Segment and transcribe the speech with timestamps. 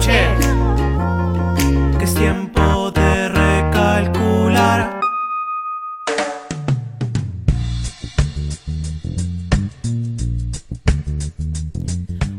[0.00, 5.00] Que es tiempo de recalcular.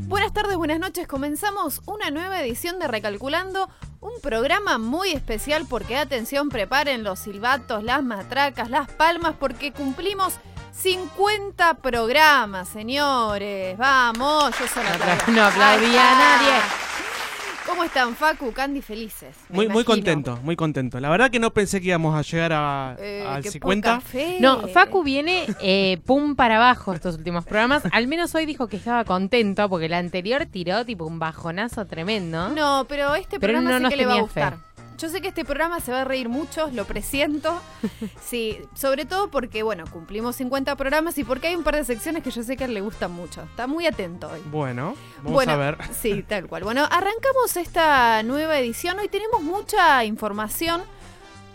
[0.07, 1.05] Buenas tardes, buenas noches.
[1.05, 7.83] Comenzamos una nueva edición de Recalculando, un programa muy especial porque, atención, preparen los silbatos,
[7.83, 10.35] las matracas, las palmas, porque cumplimos
[10.71, 13.77] 50 programas, señores.
[13.77, 14.87] Vamos, yo solo.
[15.27, 16.88] No aplaudía a nadie.
[17.69, 19.35] ¿Cómo están, Facu, Candy, felices?
[19.49, 20.99] Muy, muy contento, muy contento.
[20.99, 23.95] La verdad que no pensé que íbamos a llegar a, Eh, al qué 50.
[23.95, 24.37] poca fe.
[24.41, 27.83] No, Facu viene eh, pum para abajo estos últimos programas.
[27.91, 32.49] Al menos hoy dijo que estaba contento porque el anterior tiró tipo un bajonazo tremendo.
[32.49, 34.41] No, pero este Pero programa no nos que le va a fe.
[34.99, 37.61] Yo sé que este programa se va a reír mucho, lo presiento.
[38.21, 42.21] Sí, sobre todo porque, bueno, cumplimos 50 programas y porque hay un par de secciones
[42.21, 43.41] que yo sé que a él le gustan mucho.
[43.41, 44.41] Está muy atento hoy.
[44.51, 45.77] Bueno, vamos bueno, a ver.
[45.99, 46.63] Sí, tal cual.
[46.63, 48.99] Bueno, arrancamos esta nueva edición.
[48.99, 50.83] Hoy tenemos mucha información,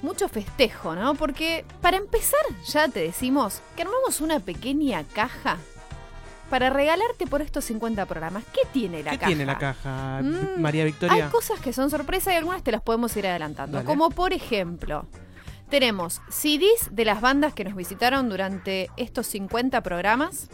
[0.03, 1.15] mucho festejo, ¿no?
[1.15, 5.59] Porque para empezar, ya te decimos que armamos una pequeña caja
[6.51, 8.45] para regalarte por estos 50 programas.
[8.53, 9.27] ¿Qué tiene la ¿Qué caja?
[9.29, 11.25] tiene la caja, Mm, María Victoria?
[11.27, 13.77] Hay cosas que son sorpresa y algunas te las podemos ir adelantando.
[13.79, 13.87] Dale.
[13.87, 15.07] Como por ejemplo,
[15.71, 20.49] tenemos CDs de las bandas que nos visitaron durante estos 50 programas.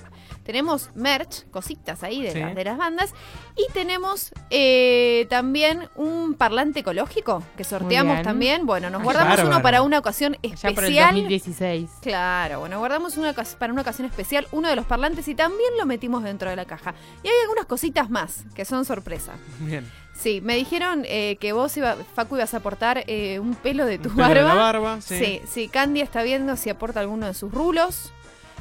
[0.44, 2.40] Tenemos merch, cositas ahí de, Sí.
[2.40, 3.12] las, de las bandas.
[3.56, 8.66] Y tenemos eh, también un parlante ecológico que sorteamos también.
[8.66, 11.14] Bueno, nos Ay, guardamos uno para una ocasión Ya por el especial.
[11.14, 11.90] 2016.
[12.02, 15.86] Claro, bueno, guardamos una para una ocasión especial uno de los parlantes y también lo
[15.86, 16.94] metimos dentro de la caja.
[17.22, 19.32] Y hay algunas cositas más que son sorpresa.
[19.60, 19.86] Bien.
[20.14, 23.98] Sí, me dijeron eh, que vos, iba, Facu, ibas a aportar eh, un pelo de
[23.98, 24.40] tu Un pelo barba.
[24.40, 25.16] de la barba, sí.
[25.18, 28.12] sí, sí, Candy está viendo si aporta alguno de sus rulos.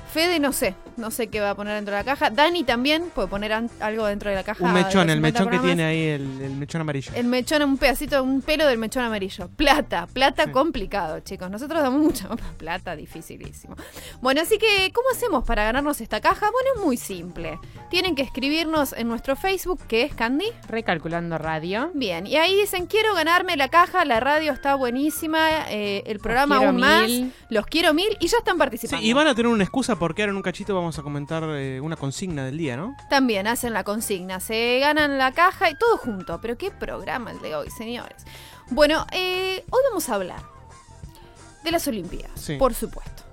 [0.10, 2.30] Fede, no sé, no sé qué va a poner dentro de la caja.
[2.32, 4.64] Dani también puede poner algo dentro de la caja.
[4.66, 7.12] Un mechón, el 50 mechón que tiene ahí, el, el mechón amarillo.
[7.16, 9.50] El mechón, un pedacito, un pelo del mechón amarillo.
[9.56, 10.52] Plata, plata Sí.
[10.52, 11.50] complicado, chicos.
[11.52, 12.28] Nosotros damos mucha
[12.58, 13.76] plata, dificilísimo.
[14.22, 16.50] Bueno, así que, ¿cómo hacemos para ganarnos esta caja?
[16.52, 17.60] Bueno, es muy simple.
[17.90, 20.46] Tienen que escribirnos en nuestro Facebook, que es Candy.
[20.68, 21.92] Recalculando radio.
[21.94, 26.58] Bien, y ahí dicen, quiero ganarme la caja, la radio está buenísima, eh, el programa
[26.58, 27.10] aún más,
[27.50, 29.06] los quiero mil y ya están Sí, participando.
[29.06, 31.80] y van a tener una excusa porque ahora en un cachito vamos a comentar eh,
[31.82, 32.96] una consigna del día, ¿no?
[33.10, 36.40] También hacen la consigna, se ganan la caja y todo junto.
[36.42, 38.24] Pero qué programa el de hoy, señores.
[38.72, 40.42] Bueno, eh, hoy vamos a hablar
[41.64, 42.56] de las Olimpiadas, Sí.
[42.58, 43.24] por supuesto.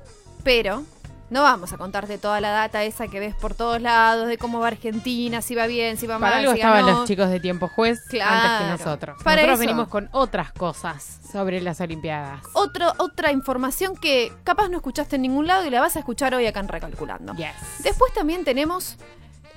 [0.42, 0.84] Pero
[1.30, 4.60] no vamos a contarte toda la data esa que ves por todos lados, de cómo
[4.60, 6.98] va Argentina, si va bien, si va mal, Para algo si estaban ganó.
[6.98, 8.32] los chicos de tiempo juez Claro.
[8.34, 9.22] antes que nosotros.
[9.24, 9.68] Para nosotros eso.
[9.68, 12.40] venimos con otras cosas sobre las Olimpiadas.
[12.54, 16.34] Otro, otra información que capaz no escuchaste en ningún lado y la vas a escuchar
[16.34, 17.34] hoy acá en Recalculando.
[17.34, 17.48] Yes.
[17.82, 18.96] Después también tenemos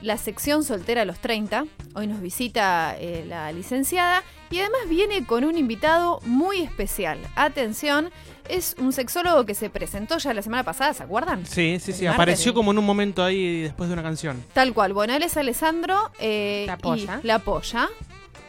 [0.02, 1.66] la sección soltera a los 30.
[1.96, 7.18] Hoy nos visita eh, la licenciada y además viene con un invitado muy especial.
[7.36, 8.10] Atención,
[8.48, 11.46] es un sexólogo que se presentó ya la semana pasada, ¿se acuerdan?
[11.46, 12.08] Sí, sí, sí.
[12.08, 14.44] Apareció como en un momento ahí después de una canción.
[14.54, 14.94] Tal cual.
[14.94, 16.12] Bueno, él es Alessandro.
[16.20, 17.20] eh, La apoya.
[17.24, 17.90] y la apoya.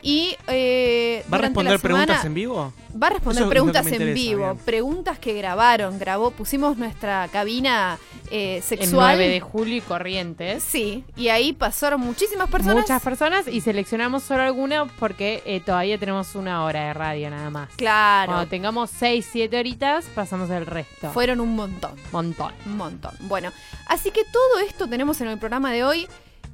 [0.02, 2.72] Y eh, ¿Va a responder preguntas en vivo?
[3.00, 4.56] Va a responder Eso preguntas en vivo, bien.
[4.64, 7.98] preguntas que grabaron, grabó, pusimos nuestra cabina
[8.30, 9.16] eh, El sexual.
[9.16, 10.62] 9 de julio y Corrientes.
[10.62, 12.76] Sí, y ahí pasaron muchísimas personas.
[12.76, 17.50] Muchas personas y seleccionamos solo algunas porque eh, todavía tenemos una hora de radio nada
[17.50, 17.68] más.
[17.76, 21.10] Claro, Cuando tengamos 6, 7 horitas, pasamos el resto.
[21.12, 22.52] fueron un montón, montón.
[22.66, 23.12] un montón.
[23.20, 23.52] Bueno,
[23.86, 26.08] así que todo esto tenemos en el programa de hoy.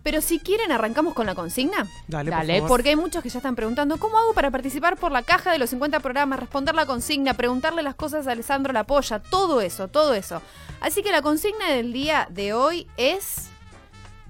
[0.07, 1.85] Pero si quieren, arrancamos con la consigna.
[2.07, 2.69] Dale, Dale, por favor.
[2.69, 5.59] Porque hay muchos que ya están preguntando, ¿cómo hago para participar por la caja de
[5.59, 6.39] los 50 programas?
[6.39, 10.41] Responder la consigna, preguntarle las cosas a Alessandro La Polla, todo eso, todo eso.
[10.81, 13.49] Así que la consigna del día de hoy es...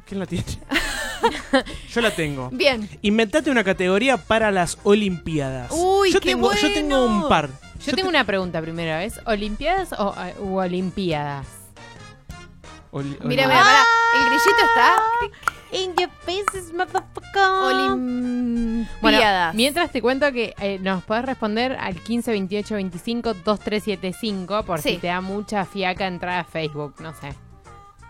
[0.07, 0.47] ¿Quién la tiene?
[1.93, 2.49] Yo la tengo.
[2.53, 5.71] Bien, Inventate una categoría para las Olimpiadas.
[5.73, 7.23] Uy, yo qué tengo, Yo tengo bueno.
[7.25, 7.51] un par.
[7.85, 11.47] Yo tengo una pregunta primero, ¿es Olimpiadas o u Olimpiadas?
[12.93, 14.97] Oli- mira, el grillito está...
[15.73, 17.43] In your faces, motherfucker.
[17.43, 19.01] Olimpiadas.
[19.01, 19.19] Bueno,
[19.55, 24.91] mientras te cuento que eh, nos podés responder al 15 28 25 2375 por Sí.
[24.91, 27.35] si te da mucha fiaca entrar a Facebook, no sé.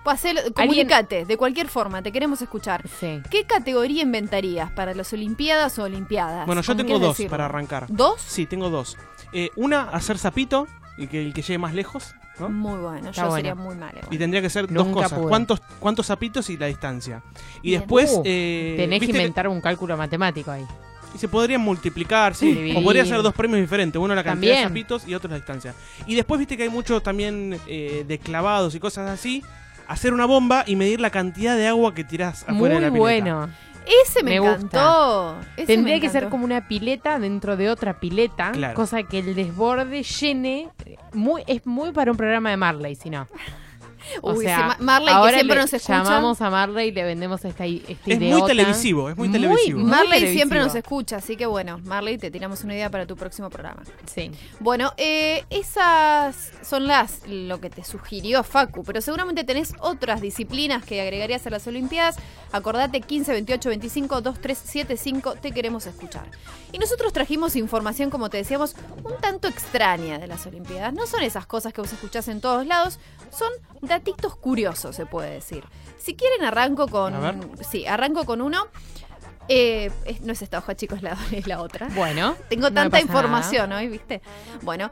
[0.04, 2.84] Hacelo- comunicate, de cualquier forma, te queremos escuchar.
[3.00, 3.20] Sí.
[3.28, 6.46] ¿Qué categoría inventarías para las Olimpiadas o Olimpiadas?
[6.46, 7.30] Bueno, yo tengo dos decirlo.
[7.30, 7.86] para arrancar.
[7.88, 8.20] ¿Dos?
[8.20, 8.96] Sí, tengo dos.
[9.32, 12.14] Eh, una, hacer zapito y que el que llegue más lejos.
[12.38, 12.48] ¿No?
[12.48, 13.36] Muy bueno, Está yo bueno.
[13.36, 14.00] sería muy mala.
[14.10, 15.18] Y tendría que ser dos Nunca cosas.
[15.18, 15.28] pude.
[15.28, 17.22] ¿Cuántos, ¿Cuántos zapitos y la distancia?
[17.62, 17.80] Y Bien.
[17.80, 18.10] después...
[18.12, 20.64] Uh, eh, Tenés que inventar un cálculo matemático ahí.
[21.14, 22.46] Y se podrían multiplicar, sí.
[22.52, 22.76] Dividir.
[22.76, 23.98] O podría ser dos premios diferentes.
[24.00, 25.74] Uno la cantidad de zapitos y otro la distancia.
[26.06, 29.42] Y después viste que hay mucho también eh, de clavados y cosas así.
[29.88, 32.86] hacer una bomba y medir la cantidad de agua que tirás afuera Muy de la
[32.88, 32.98] pileta.
[32.98, 33.48] bueno.
[34.04, 35.36] Ese me, Me encantó.
[35.56, 38.74] Ese Tendría me que ser como una pileta dentro de otra pileta, Claro.
[38.74, 40.68] cosa que el desborde llene.
[41.12, 43.26] Muy, es muy para un programa de Marley, si no.
[44.22, 46.02] O Uy, sea, Marley, que siempre le nos escucha.
[46.04, 49.78] Llamamos a Marley y le vendemos esta, esta Es muy televisivo, es muy televisivo.
[49.80, 50.36] muy Marley televisivo.
[50.38, 53.82] siempre nos escucha, así que bueno, Marley, te tiramos una idea para tu próximo programa.
[54.12, 54.30] Sí.
[54.60, 60.84] Bueno, eh, esas son las lo que te sugirió Facu, pero seguramente tenés otras disciplinas
[60.84, 62.16] que agregarías a las Olimpiadas.
[62.52, 66.24] Acordate 15, 28, 25, 2375, te queremos escuchar.
[66.72, 68.74] Y nosotros trajimos información, como te decíamos,
[69.04, 70.92] un tanto extraña de las Olimpiadas.
[70.92, 72.98] No son esas cosas que vos escuchás en todos lados,
[73.30, 73.50] son
[73.98, 75.64] datitos curiosos, se puede decir.
[75.98, 77.14] Si quieren, arranco con.
[77.14, 77.36] A ver.
[77.68, 78.66] Sí, arranco con uno.
[79.48, 81.88] Eh, es- no es esta hoja, chicos, la, es la otra.
[81.94, 82.36] Bueno.
[82.48, 84.20] Tengo tanta información hoy, ¿viste?
[84.62, 84.90] Bueno,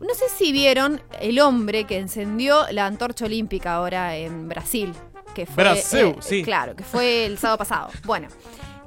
[0.00, 4.92] no sé si vieron el hombre que encendió la antorcha olímpica ahora en Brasil.
[5.34, 6.44] Que fue, Brasil, sí.
[6.44, 7.88] Claro, que fue el sábado pasado.
[8.04, 8.28] Bueno,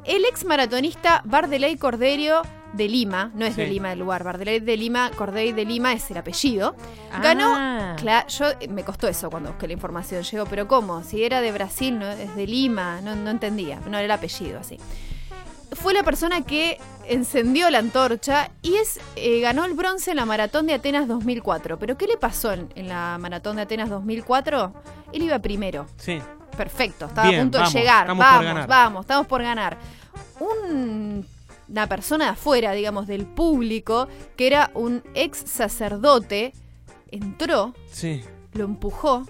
[0.08, 2.42] el ex maratonista Bardeley Corderio
[2.74, 3.68] de Lima, no es de.
[3.68, 6.76] Lima el lugar, Bardeley de Lima, Cordeiro de Lima es el apellido.
[7.12, 7.24] nada.
[7.24, 8.26] Ganó, Ah.
[8.28, 10.24] Yo eh, me costó eso cuando busqué la información.
[10.24, 11.04] Llegó, pero ¿cómo?
[11.04, 13.80] Si era de Brasil, no es de Lima, no, no entendía.
[13.86, 14.78] No era el apellido así.
[15.74, 20.26] Fue la persona que encendió la antorcha y es eh, ganó el bronce en la
[20.26, 21.78] maratón de Atenas 2004.
[21.78, 24.74] Pero ¿qué le pasó en, en la maratón de Atenas 2004?
[25.14, 25.86] Él iba primero.
[25.98, 26.20] Sí.
[26.56, 28.02] Perfecto, estaba Bien, a punto vamos, de llegar.
[28.04, 28.68] estamos por Vamos, ganar.
[28.68, 29.78] vamos, estamos por ganar.
[30.40, 31.26] Un-
[31.70, 36.54] una persona de afuera, digamos, del público, que era un ex sacerdote,
[37.12, 38.24] entró, Sí.
[38.54, 39.26] lo empujó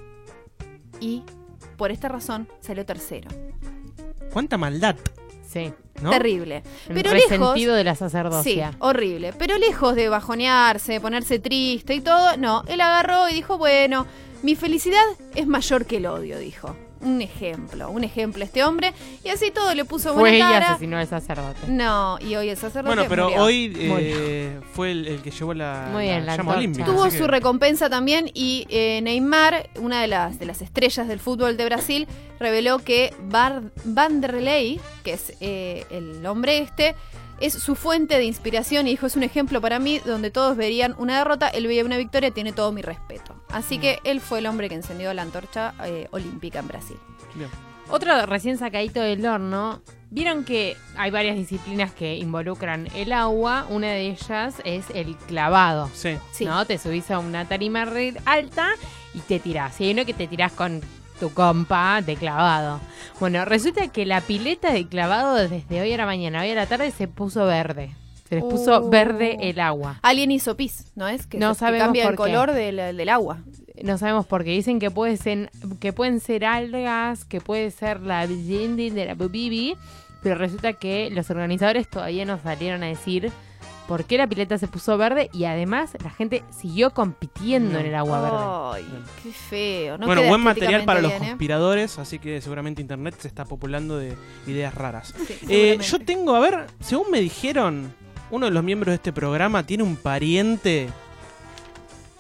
[1.00, 1.24] y
[1.78, 3.28] por esta razón salió tercero.
[4.31, 4.95] ¿Cuánta maldad?
[5.65, 5.74] Sí.
[6.01, 6.12] ¿no?
[6.12, 6.63] Terrible.
[6.89, 7.31] El Pero lejos.
[7.31, 8.71] resentido de la Sí, sacerdocia.
[8.80, 9.33] horrible.
[9.38, 12.63] Pero lejos de bajonearse, de ponerse triste y todo, no.
[12.68, 14.06] Él agarró y dijo, bueno,
[14.44, 15.01] mi felicidad
[15.36, 16.75] es mayor que el odio, dijo.
[17.02, 18.94] Un ejemplo, un ejemplo este hombre.
[19.24, 20.70] Y así todo le puso Fue buena ella cara.
[20.72, 21.60] asesinó al sacerdote.
[21.68, 23.44] No, y hoy el sacerdote Bueno, pero murió.
[23.44, 26.58] hoy eh, fue el, el que llevó la, Muy bien, la llama antorcha.
[26.60, 26.86] olímpica.
[26.86, 31.08] Tuvo así su que- recompensa también y eh, Neymar, una de las, de las estrellas
[31.08, 32.08] del fútbol de Brasil,
[32.40, 36.96] reveló que Bar Vanderlei, que es eh, el hombre este,
[37.39, 40.95] es su fuente de inspiración y dijo, es un ejemplo para mí donde todos verían
[40.98, 43.36] una derrota, él veía una victoria, tiene todo mi respeto.
[43.50, 46.98] Así que él fue el hombre que encendió la antorcha eh, olímpica en Brasil.
[47.36, 47.50] Bien.
[47.89, 49.81] Otro recién sacadito del horno.
[50.10, 53.66] Vieron que hay varias disciplinas que involucran el agua.
[53.69, 55.90] Una de ellas es el clavado.
[55.94, 56.18] Sí.
[56.31, 56.45] Sí.
[56.45, 56.66] ¿No?
[56.66, 57.88] Te subís a una tarima
[58.25, 58.69] alta
[59.13, 59.80] y te tirás.
[59.80, 60.81] Y hay uno que te tirás con
[61.19, 62.80] tu compa de clavado.
[63.19, 66.66] Bueno, resulta que la pileta de clavado desde hoy a la mañana, hoy a la
[66.68, 67.92] tarde, se puso verde.
[68.30, 68.90] Se les puso Uh.
[68.90, 70.00] verde el agua.
[70.04, 71.25] Alguien hizo pis, ¿no es?
[71.28, 72.16] Que, No se- que sabemos cambia el qué.
[72.16, 73.38] color del, del agua.
[73.84, 74.52] No sabemos por qué.
[74.52, 75.50] Dicen que, puede ser,
[75.80, 79.75] que pueden ser algas, que puede ser la de la bubibi,
[80.24, 83.31] pero resulta que los organizadores todavía no salieron a decir
[83.88, 87.80] por qué la pileta se puso verde y además la gente siguió compitiendo No.
[87.80, 88.88] en el agua verde.
[88.94, 89.98] Ay, qué feo.
[89.98, 91.18] No bueno, buen material para los ¿eh?
[91.20, 94.16] conspiradores, así que seguramente internet se está populando de
[94.46, 95.14] ideas raras.
[95.28, 97.94] Sí, Eh, yo tengo, a ver, según me dijeron,
[98.30, 100.90] uno de los miembros de este programa tiene un pariente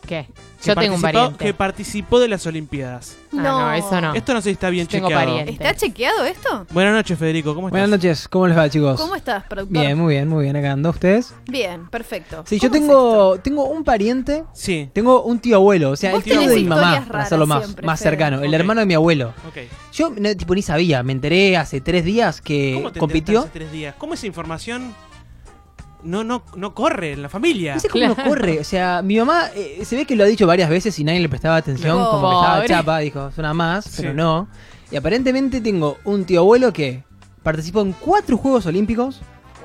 [0.07, 0.25] ¿Qué?
[0.61, 1.45] que Yo tengo un pariente.
[1.45, 3.15] que participó de las Olimpiadas.
[3.33, 4.13] Ah, no, eso no.
[4.15, 5.25] Esto no sé si está bien Tengo chequeado.
[5.27, 5.51] pariente.
[5.51, 6.65] ¿Está chequeado esto?
[6.71, 7.73] Buenas noches, Federico, ¿cómo estás?
[7.79, 8.99] Buenas noches, ¿cómo les va chicos?
[8.99, 9.81] ¿Cómo estás, productor?
[9.83, 11.33] Bien, muy bien, muy bien, acá ando ustedes.
[11.47, 12.43] Bien, perfecto.
[12.47, 16.11] Sí, yo ¿Cómo es tengo, tengo un pariente, Sí, tengo un tío abuelo, o sea,
[16.13, 18.93] el tío de mi mamá, para hacerlo más, siempre, más cercano, el hermano de mi
[18.95, 19.33] abuelo.
[19.47, 19.57] ok.
[19.93, 23.41] Yo no, tipo ni sabía, me enteré hace tres días que ¿Cómo te compitió.
[23.41, 23.95] hace tres días?
[23.97, 24.93] ¿Cómo esa información
[26.03, 27.75] no, no, no corre en la familia?
[27.75, 30.27] No sé cómo no corre, o sea, mi mamá eh, se ve que lo ha
[30.27, 32.09] dicho varias veces y nadie le prestaba atención, No.
[32.11, 32.67] como que estaba Pobre.
[32.67, 34.47] chapa, dijo, suena más, pero no.
[34.91, 37.03] Y aparentemente tengo un tío abuelo que
[37.43, 39.21] participó en cuatro Juegos Olímpicos,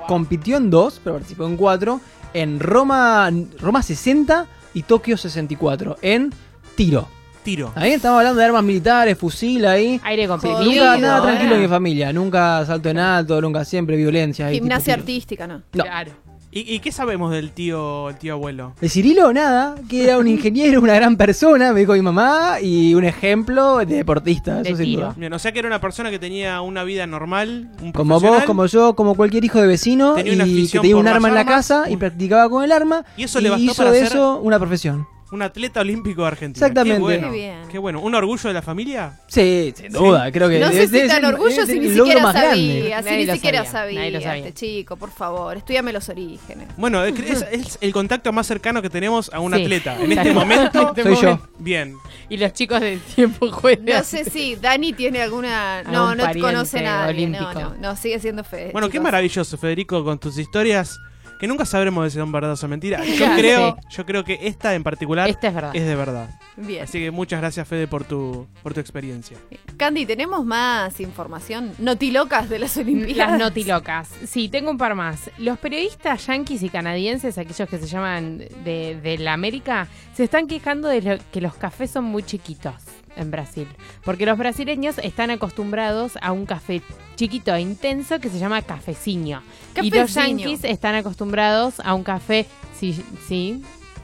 [0.08, 2.00] compitió en dos, pero participó en cuatro,
[2.34, 6.32] en Roma, Roma 60 y Tokio 64, en
[6.74, 7.06] tiro.
[7.42, 7.72] Tiro.
[7.74, 10.00] Ahí estamos hablando de armas militares, fusil ahí.
[10.04, 10.62] Aire comprimido.
[10.64, 11.22] Nunca nada ¿eh?
[11.22, 14.46] tranquilo en mi familia, nunca salto en alto, nunca siempre violencia.
[14.46, 15.12] ahí, Gimnasia tipo tiro.
[15.14, 15.54] artística, ¿no?
[15.72, 15.82] No.
[15.84, 16.12] Claro.
[16.54, 18.74] ¿Y, y qué sabemos del tío, el tío abuelo?
[18.78, 22.94] De Cirilo, nada, que era un ingeniero, una gran persona, me dijo mi mamá, y
[22.94, 25.00] un ejemplo de deportista, De eso sin tiro.
[25.06, 25.14] duda.
[25.16, 28.42] Bien, o sea que era una persona que tenía una vida normal, un Como vos,
[28.44, 31.34] como yo, como cualquier hijo de vecino, Tenía una y que tenía un arma en
[31.36, 34.08] la casa y practicaba con el arma, Y eso le bastó hizo para de ser-
[34.08, 35.06] eso una profesión.
[35.32, 36.66] Un atleta olímpico de Argentina.
[36.66, 36.96] Exactamente.
[36.96, 37.30] Qué bueno.
[37.30, 37.58] Qué bien.
[37.70, 38.00] Qué bueno.
[38.00, 39.18] ¿Un orgullo de la familia?
[39.28, 43.04] Sí, sin duda, creo que No sé si tan el- si ni siquiera sabía, si
[43.04, 44.48] Nadie ni lo siquiera sabía, nadie lo sabía sabía.
[44.48, 46.68] este chico, por favor, estudiame los orígenes.
[46.76, 49.62] Bueno, es, es- es el contacto más cercano que tenemos a un Sí.
[49.62, 49.96] atleta.
[50.02, 51.22] En este momento, Este Soy yo.
[51.22, 51.48] momento.
[51.58, 51.96] bien.
[52.28, 53.86] Y los chicos de tiempo juegan.
[53.86, 55.82] No sé si Dani tiene alguna...
[55.84, 57.26] No, no conoce a nadie.
[57.28, 58.68] No, no, no, sigue siendo fe.
[58.72, 60.98] Bueno, qué maravilloso, Federico, con tus historias
[61.42, 63.04] que nunca sabremos si son verdad o mentira.
[63.18, 65.70] Yo creo, yo creo que esta en particular Esta es verdad.
[65.74, 66.30] es de verdad.
[66.56, 66.84] Bien.
[66.84, 69.36] Así que muchas gracias, Fede, por tu, por tu experiencia.
[69.76, 71.72] Candy, ¿tenemos más información?
[71.78, 73.32] Notilocas de las Olimpiadas.
[73.32, 74.08] Las notilocas.
[74.24, 75.30] Sí, tengo un par más.
[75.38, 80.46] Los periodistas yanquis y canadienses, aquellos que se llaman de, de la América, se están
[80.46, 82.74] quejando de lo- que los cafés son muy chiquitos
[83.16, 83.68] en Brasil.
[84.04, 86.82] Porque los brasileños están acostumbrados a un café
[87.16, 89.42] chiquito e intenso que se llama cafeciño.
[89.80, 93.62] Y los yanquis están acostumbrados a un café, sí, sí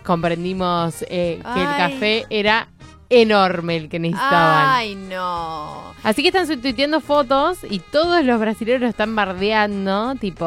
[0.09, 2.69] comprendimos eh, que el café era
[3.11, 4.69] enorme el que necesitaban.
[4.69, 5.93] Ay, no.
[6.03, 10.47] Así que están subtuiteando fotos y todos los brasileños lo están bardeando, tipo,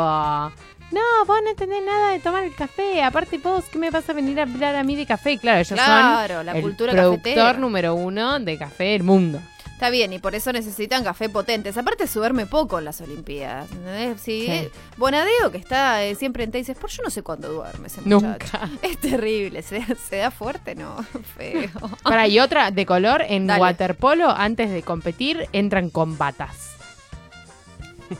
[0.91, 4.13] no, vos no entendés nada de tomar el café, aparte vos, ¿qué me vas a
[4.13, 5.37] venir a hablar a mí de café?
[5.37, 7.53] Claro, ellos Claro, son la el cultura productor cafetera.
[7.53, 9.41] número uno de café del mundo.
[9.73, 11.75] Está bien, y por eso necesitan café potentes.
[11.75, 13.67] Aparte, se duerme poco en las Olimpiadas.
[13.71, 14.21] ¿entendés?
[14.21, 14.47] Sí,
[14.95, 18.27] Bonadeo, que está eh, siempre en tenis, por yo no sé cuándo duerme ese muchacho.
[18.27, 18.69] Nunca.
[18.83, 21.03] Es terrible, se, se da fuerte, ¿no?
[21.35, 21.67] Feo.
[22.03, 23.59] Para, y otra de color, en Dale.
[23.59, 26.75] waterpolo, antes de competir, entran con batas.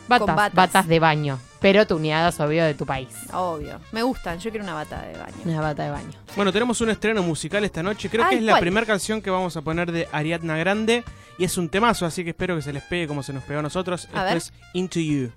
[0.08, 0.54] Batas, Con batas.
[0.54, 3.08] batas de baño, pero tuneadas, obvio, de tu país.
[3.32, 3.80] Obvio.
[3.92, 5.34] Me gustan, yo quiero una bata de baño.
[5.44, 6.10] Una bata de baño.
[6.36, 8.08] Bueno, tenemos un estreno musical esta noche.
[8.08, 8.60] Creo Ay, que es la ¿cuál?
[8.62, 11.04] primera canción que vamos a poner de Ariadna Grande.
[11.38, 13.60] Y es un temazo, así que espero que se les pegue como se nos pegó
[13.60, 14.04] a nosotros.
[14.06, 14.36] A Esto ver.
[14.36, 15.30] es Into You.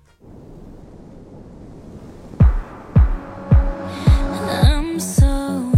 [4.62, 5.70] I'm so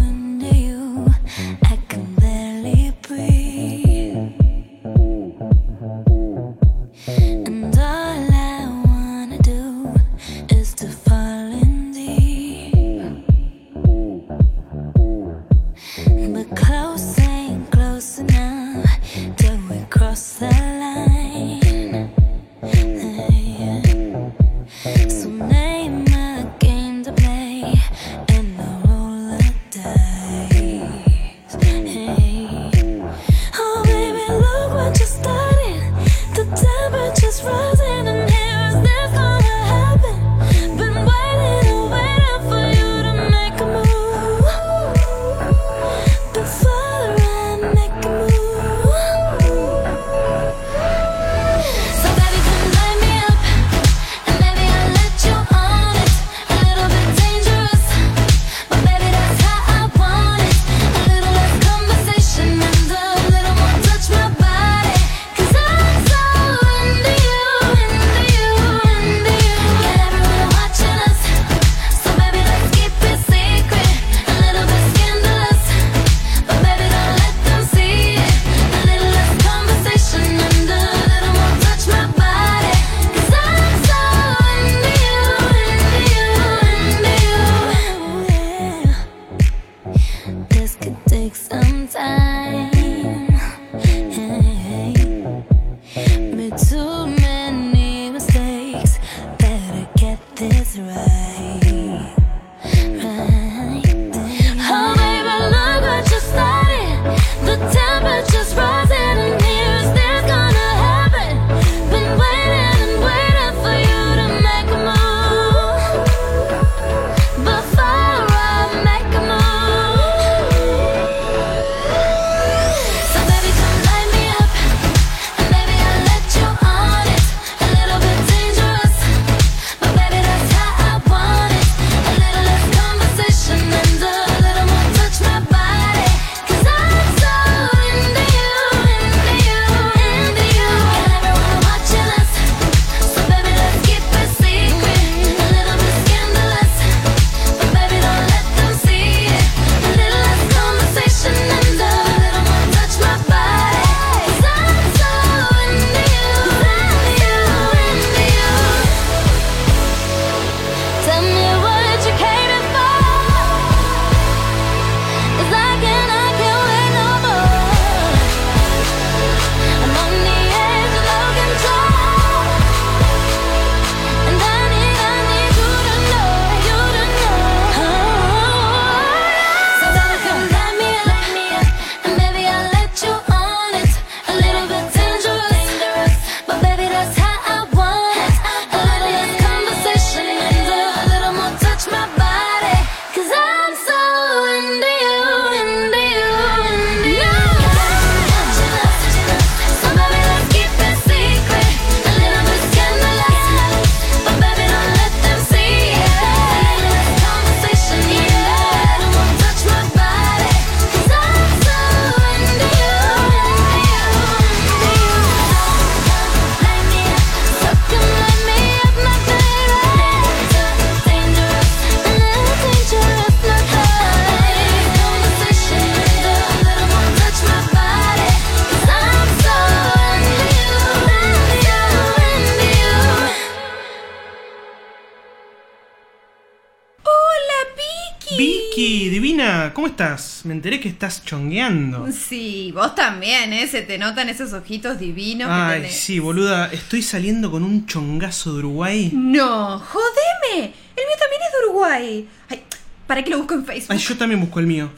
[238.37, 240.43] Vicky, divina, ¿cómo estás?
[240.45, 242.07] Me enteré que estás chongueando.
[242.13, 243.67] Sí, vos también, ¿eh?
[243.67, 245.95] Se te notan esos ojitos divinos que Ay, tenés.
[245.99, 249.11] sí, boluda, estoy saliendo con un chongazo de Uruguay.
[249.15, 250.67] No, jodeme.
[250.67, 252.29] El mío también es de Uruguay.
[252.51, 252.63] Ay,
[253.07, 253.93] ¿para qué lo busco en Facebook?
[253.93, 254.91] Ay, yo también busco el mío.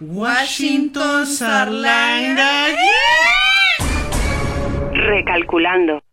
[0.00, 2.66] Washington Sarlanga.
[4.92, 6.03] Recalculando.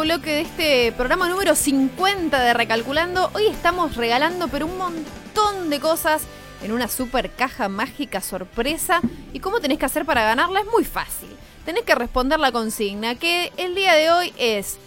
[0.00, 3.30] Bloque de este programa número 50 de Recalculando.
[3.32, 6.22] Hoy estamos regalando pero un montón de cosas
[6.62, 9.00] en una super caja mágica sorpresa.
[9.32, 10.60] ¿Y cómo tenés que hacer para ganarla?
[10.60, 11.30] Es muy fácil.
[11.64, 14.78] Tenés que responder la consigna que el día de hoy es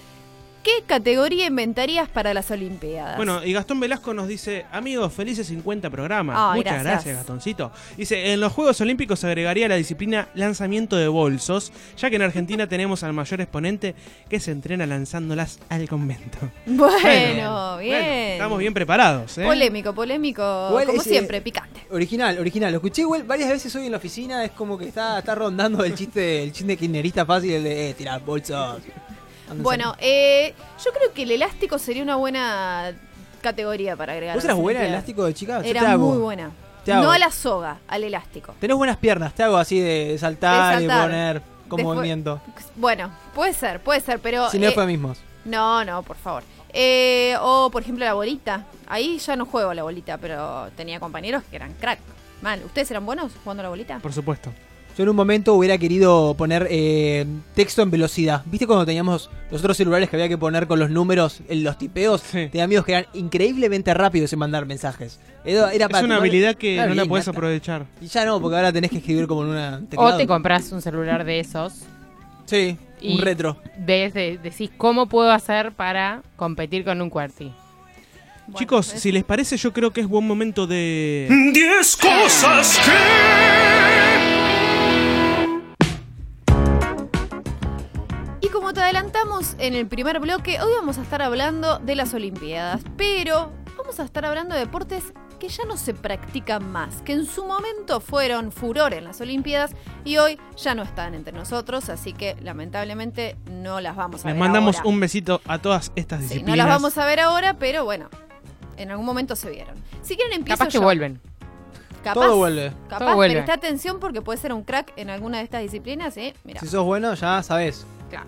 [0.70, 3.18] ¿Qué categoría inventarías para las Olimpiadas?
[3.18, 6.56] Bueno, y Gastón Velasco nos dice, amigos, felices 50 programas.
[6.56, 6.94] Muchas gracias.
[6.94, 7.18] gracias.
[7.18, 7.72] Gastoncito.
[7.98, 12.68] Dice, en los Juegos Olímpicos agregaría la disciplina lanzamiento de bolsos, ya que en Argentina
[12.70, 13.96] tenemos al mayor exponente
[14.30, 16.38] que se entrena lanzándolas al convento.
[16.68, 17.90] bueno, bien.
[17.98, 19.46] Bueno, estamos bien preparados, ¿eh?
[19.46, 21.82] Polémico, polémico, como ese- siempre, picante.
[21.90, 22.72] Original, original.
[22.72, 24.46] Lo escuché igual varias veces hoy en la oficina.
[24.46, 28.24] Es como que está, está rondando el chiste, el chiste kirchnerista fácil, de eh, tirar
[28.24, 28.78] bolsos.
[29.56, 32.94] Bueno, eh, yo creo que el elástico sería una buena
[33.42, 34.36] categoría para agregar.
[34.36, 35.62] ¿Vos eras buena en elástico de chica?
[35.62, 36.08] Te Era hago.
[36.10, 36.52] muy buena.
[36.86, 37.04] Te hago.
[37.04, 38.56] No a la soga, al elástico.
[38.60, 41.08] Tenés buenas piernas, te hago así de saltar, De y saltar.
[41.10, 42.42] poner con Después- movimiento.
[42.76, 44.50] Bueno, puede ser, puede ser, pero.
[44.50, 45.20] Sin eh, eufemismos.
[45.46, 46.44] no, no, por favor.
[46.72, 48.66] Eh, o, por ejemplo, la bolita.
[48.88, 52.00] Ahí ya no juego a la bolita, pero tenía compañeros que eran crack.
[52.42, 52.62] Mal.
[52.64, 54.00] ¿Ustedes eran buenos jugando a la bolita?
[54.00, 54.52] Por supuesto.
[55.00, 58.42] Yo en un momento hubiera querido poner eh, texto en velocidad.
[58.48, 61.78] ¿Viste cuando teníamos los otros celulares que había que poner con los números en los
[61.78, 62.20] tipeos?
[62.20, 62.50] Sí.
[62.52, 65.22] Tenía amigos que eran increíblemente rápidos en mandar mensajes.
[65.46, 67.32] Era, era Es para una tomar- habilidad que Claro, no la nata.
[67.32, 67.86] aprovechar.
[68.02, 70.82] Y ya no, porque ahora tenés que escribir como en una O te compras un
[70.82, 71.76] celular de esos.
[72.44, 73.56] Sí, Y- un retro.
[73.78, 77.46] Ves, de- decís, ¿cómo puedo hacer para competir con un QWERTY?
[78.48, 81.26] Bueno, Chicos, si les parece, yo creo que es buen momento de...
[81.54, 84.09] 10 cosas Y
[88.90, 94.00] adelantamos en el primer bloque, hoy vamos a estar hablando de las Olimpiadas, pero vamos
[94.00, 98.00] a estar hablando de deportes que ya no se practican más, que en su momento
[98.02, 99.74] fueron furor en las Olimpiadas
[100.06, 104.34] y hoy ya no están entre nosotros, así que lamentablemente no las vamos a Les
[104.36, 104.90] ver mandamos ahora.
[104.90, 106.50] un besito a todas estas Sí, disciplinas.
[106.50, 108.10] no las vamos a ver ahora, pero bueno,
[108.78, 109.76] en algún momento se vieron.
[110.02, 110.82] Si quieren empiezo Capaz que yo.
[110.82, 111.22] vuelven.
[112.04, 112.74] Capaz, Todo vuelve.
[112.90, 113.36] Capaz, Todo vuelve.
[113.36, 116.34] presta atención porque puede ser un crack en alguna de estas disciplinas, ¿eh?
[116.44, 116.60] Mira.
[116.60, 117.86] Si sos bueno, ya sabés.
[118.10, 118.26] Claro.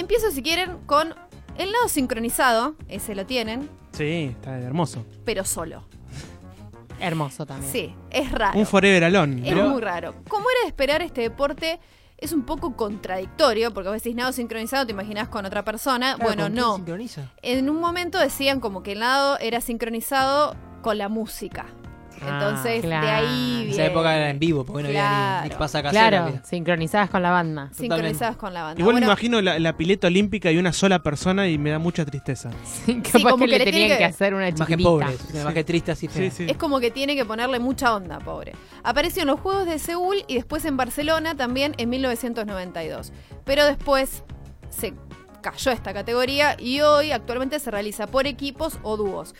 [0.00, 1.14] Empiezo, si quieren, con
[1.58, 2.74] el lado sincronizado.
[2.88, 5.04] Ese lo tienen, Sí, está hermoso.
[5.26, 5.84] pero solo.
[7.00, 7.70] Hermoso también.
[7.70, 8.58] Sí, es raro.
[8.58, 9.46] Un forever alone.
[9.48, 9.68] es ¿no?
[9.68, 10.14] muy raro.
[10.28, 11.80] Como era de esperar, este deporte
[12.16, 16.14] es un poco contradictorio, porque vos decís nado sincronizado, te imaginás con otra persona.
[16.16, 16.74] Claro, bueno, ¿con qué no.
[16.76, 17.32] sincroniza?
[17.42, 21.66] En un momento decían como que el nado era sincronizado con la música.
[22.22, 23.72] Ah, Entonces, de ahí En viene.
[23.72, 25.58] esa época era en vivo, porque no había ni, ni Claro.
[25.58, 26.08] pasa casera.
[26.08, 26.44] Claro, mira.
[26.44, 27.70] sincronizadas con la banda.
[27.72, 28.80] Sincronizados con la banda.
[28.80, 31.78] Igual Bueno, me imagino la, la pileta olímpica y una sola persona y me da
[31.78, 32.50] mucha tristeza.
[33.10, 34.88] Capaz como que, que le tenían que- que hacer una chiquitita.
[34.88, 36.08] pobre, una imagen triste así.
[36.08, 36.46] Sí, sí.
[36.48, 38.52] Es como que tiene que ponerle mucha onda, pobre.
[38.82, 43.12] Apareció en los Juegos de Seúl y después en Barcelona también en 1992.
[43.44, 44.22] Pero después
[44.68, 44.94] se
[45.40, 49.34] cayó esta categoría y hoy actualmente se realiza por equipos o dúos.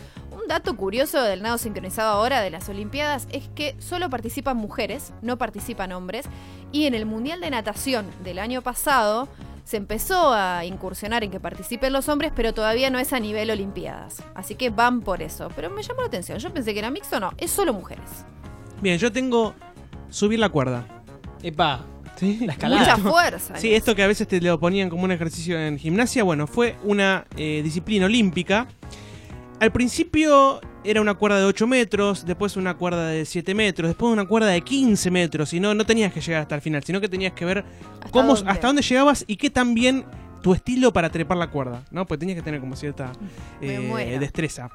[0.50, 5.12] Un dato curioso del nado sincronizado ahora de las Olimpiadas es que solo participan mujeres,
[5.22, 6.26] no participan hombres,
[6.72, 9.28] y en el Mundial de Natación del año pasado
[9.62, 13.48] se empezó a incursionar en que participen los hombres, pero todavía no es a nivel
[13.52, 14.24] Olimpiadas.
[14.34, 15.52] Así que van por eso.
[15.54, 16.40] Pero me llamó la atención.
[16.40, 18.24] Yo pensé que era mixto, no, es solo mujeres.
[18.82, 19.54] Bien, yo tengo
[20.08, 20.84] subir la cuerda.
[21.44, 21.84] Epa,
[22.16, 22.40] ¿Sí?
[22.44, 22.96] la escalada.
[22.96, 23.56] Mucha fuerza.
[23.56, 26.74] Sí, esto que a veces te lo ponían como un ejercicio en gimnasia, bueno, fue
[26.82, 28.66] una eh, disciplina olímpica.
[29.60, 34.10] Al principio era una cuerda de 8 metros, después una cuerda de 7 metros, después
[34.10, 36.98] una cuerda de 15 metros, y no, no tenías que llegar hasta el final, sino
[36.98, 37.64] que tenías que ver
[37.98, 38.50] ¿Hasta cómo, dónde?
[38.50, 40.06] hasta dónde llegabas y qué tan bien
[40.40, 42.06] tu estilo para trepar la cuerda, ¿no?
[42.06, 43.12] Pues tenías que tener como cierta
[43.60, 44.70] eh, destreza.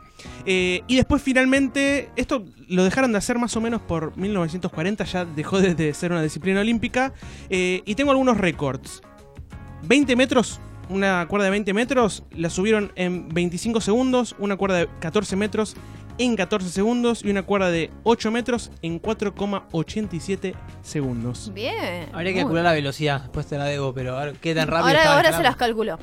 [0.45, 5.25] Eh, y después finalmente, esto lo dejaron de hacer más o menos por 1940, ya
[5.25, 7.11] dejó de, de ser una disciplina olímpica,
[7.49, 9.01] eh, y tengo algunos récords.
[9.87, 14.89] 20 metros, una cuerda de 20 metros, la subieron en 25 segundos, una cuerda de
[14.99, 15.75] 14 metros
[16.17, 21.51] en 14 segundos y una cuerda de 8 metros en 4,87 segundos.
[21.53, 22.07] Bien.
[22.13, 24.99] Habría que calcular la velocidad, después te la debo, pero ahora qué tan rápido Ahora,
[24.99, 25.97] estaba ahora se las calculó.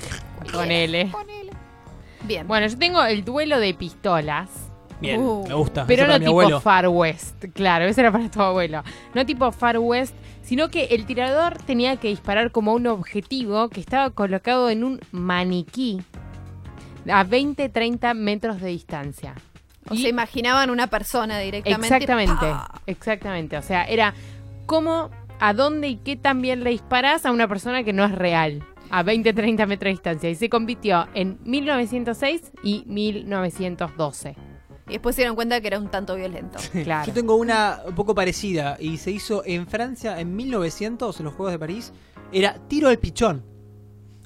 [0.52, 1.10] Con L.
[2.24, 2.46] Bien.
[2.46, 4.48] Bueno, yo tengo el duelo de pistolas.
[5.00, 5.44] Bien, Uh.
[5.48, 5.84] me gusta.
[5.86, 6.60] Pero no para mi tipo abuelo.
[6.60, 8.82] Far West, claro, ese era para tu abuelo.
[9.14, 13.80] No tipo Far West, sino que el tirador tenía que disparar como un objetivo que
[13.80, 16.02] estaba colocado en un maniquí
[17.10, 19.34] a 20-30 metros de distancia.
[19.88, 21.86] O Y- se imaginaban una persona directamente.
[21.86, 22.46] Exactamente,
[22.86, 23.56] exactamente.
[23.56, 24.14] O sea, era
[24.66, 28.64] cómo, a dónde y qué también le disparas a una persona que no es real.
[28.90, 30.30] A 20-30 metros de distancia.
[30.30, 34.36] Y se convirtió en 1906 y 1912.
[34.88, 36.58] Y después se dieron cuenta que era un tanto violento.
[36.84, 37.06] Claro.
[37.06, 41.34] Yo tengo una un poco parecida y se hizo en Francia en 1900, en los
[41.34, 41.92] Juegos de París.
[42.32, 43.44] Era tiro al pichón.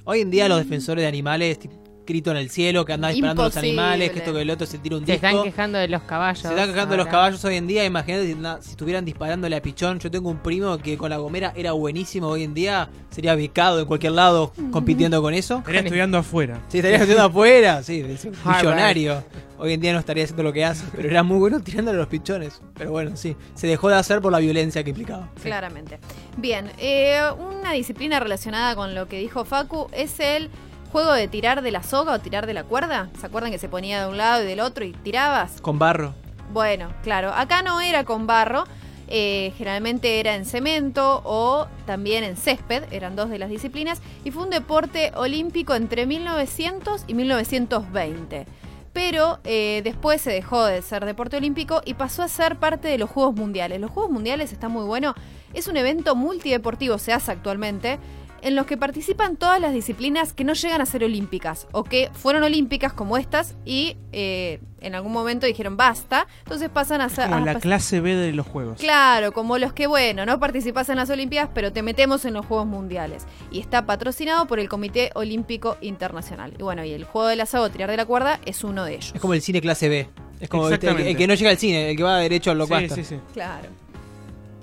[0.03, 1.59] Hoy en día los defensores de animales,
[2.07, 4.65] grito en el cielo, que andan disparando a los animales, que esto que el otro
[4.65, 5.27] se tira un Se disco.
[5.27, 6.39] están quejando de los caballos.
[6.41, 7.85] Se están quejando de los caballos hoy en día.
[7.85, 9.99] Imagínate si, na- si estuvieran disparándole a pichón.
[9.99, 12.27] Yo tengo un primo que con la gomera era buenísimo.
[12.29, 15.57] Hoy en día sería becado en cualquier lado compitiendo con eso.
[15.59, 16.61] Estaría estudiando afuera.
[16.69, 17.83] Sí, estaría estudiando afuera.
[17.83, 18.03] Sí,
[18.45, 19.23] millonario.
[19.59, 20.85] Hoy en día no estaría haciendo lo que hace.
[20.95, 22.61] Pero era muy bueno tirándole a los pichones.
[22.75, 23.35] Pero bueno, sí.
[23.55, 25.29] Se dejó de hacer por la violencia que implicaba.
[25.41, 25.99] Claramente.
[26.37, 30.49] Bien, eh, una disciplina relacionada con lo que dijo Facu es el
[30.87, 33.09] juego de tirar de la soga o tirar de la cuerda.
[33.19, 35.61] ¿Se acuerdan que se ponía de un lado y del otro y tirabas?
[35.61, 36.13] Con barro.
[36.51, 38.63] Bueno, claro, acá no era con barro,
[39.09, 44.31] eh, generalmente era en cemento o también en césped, eran dos de las disciplinas, y
[44.31, 48.47] fue un deporte olímpico entre 1900 y 1920.
[48.93, 52.97] Pero eh, después se dejó de ser deporte olímpico y pasó a ser parte de
[52.97, 53.79] los Juegos Mundiales.
[53.79, 55.13] Los Juegos Mundiales está muy bueno,
[55.53, 57.99] es un evento multideportivo, se hace actualmente,
[58.41, 62.09] en los que participan todas las disciplinas que no llegan a ser olímpicas o que
[62.13, 67.25] fueron olímpicas como estas y eh, en algún momento dijeron basta, entonces pasan a ser...
[67.25, 68.79] Como a la clase B de los juegos.
[68.79, 72.45] Claro, como los que, bueno, no participas en las Olimpiadas, pero te metemos en los
[72.45, 73.25] Juegos Mundiales.
[73.51, 76.53] Y está patrocinado por el Comité Olímpico Internacional.
[76.59, 79.11] Y bueno, y el juego del asado, tirar de la cuerda, es uno de ellos.
[79.15, 80.09] Es como el cine clase B.
[80.39, 82.91] Es como el, que no llega al cine, el que va derecho al Sí, blockbuster.
[82.91, 83.19] sí, sí.
[83.33, 83.69] Claro.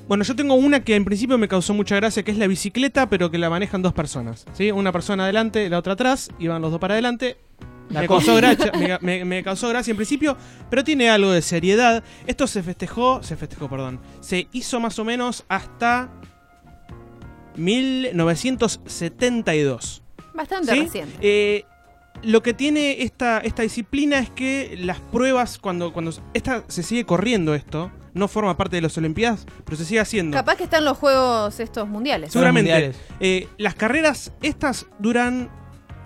[0.08, 3.08] Bueno, yo tengo una que en principio me causó mucha gracia, que es la bicicleta,
[3.08, 4.44] pero que la manejan dos personas.
[4.52, 4.70] ¿sí?
[4.70, 7.38] Una persona adelante, la otra atrás, y van los dos para adelante.
[7.90, 10.36] La Me causó, gracia, me, me- me causó gracia en principio,
[10.70, 12.02] pero tiene algo de seriedad.
[12.26, 16.10] Esto se festejó, se festejó, perdón, se hizo más o menos hasta
[17.56, 20.02] 1972.
[20.34, 20.80] Bastante ¿sí?
[20.82, 21.16] reciente.
[21.20, 21.64] Eh,
[22.22, 27.04] lo que tiene esta, esta disciplina es que las pruebas, cuando, cuando esta, se sigue
[27.04, 30.36] corriendo esto, no forma parte de las Olimpiadas, pero se sigue haciendo.
[30.36, 32.32] Capaz que están los Juegos estos mundiales.
[32.32, 32.70] Seguramente.
[32.72, 32.96] mundiales.
[33.20, 35.50] Eh, las carreras, estas duran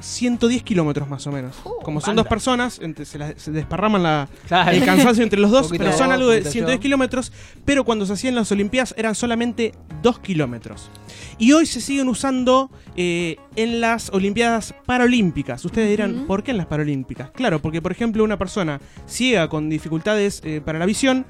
[0.00, 1.56] 110 kilómetros más o menos.
[1.64, 2.22] Uh, Como son banda.
[2.22, 4.70] dos personas, entre- se, la- se desparraman la, Claro.
[4.70, 6.82] el cansancio entre los dos, pero son algo de poquito 110 yo.
[6.82, 7.32] kilómetros,
[7.64, 10.88] pero cuando se hacían las Olimpiadas eran solamente 2 kilómetros.
[11.36, 15.64] Y hoy se siguen usando eh, en las Olimpiadas Paralímpicas.
[15.64, 16.26] Ustedes dirán.
[16.28, 17.30] ¿por qué en las Paralímpicas?
[17.32, 21.26] Claro, porque por ejemplo una persona ciega con dificultades eh, para la visión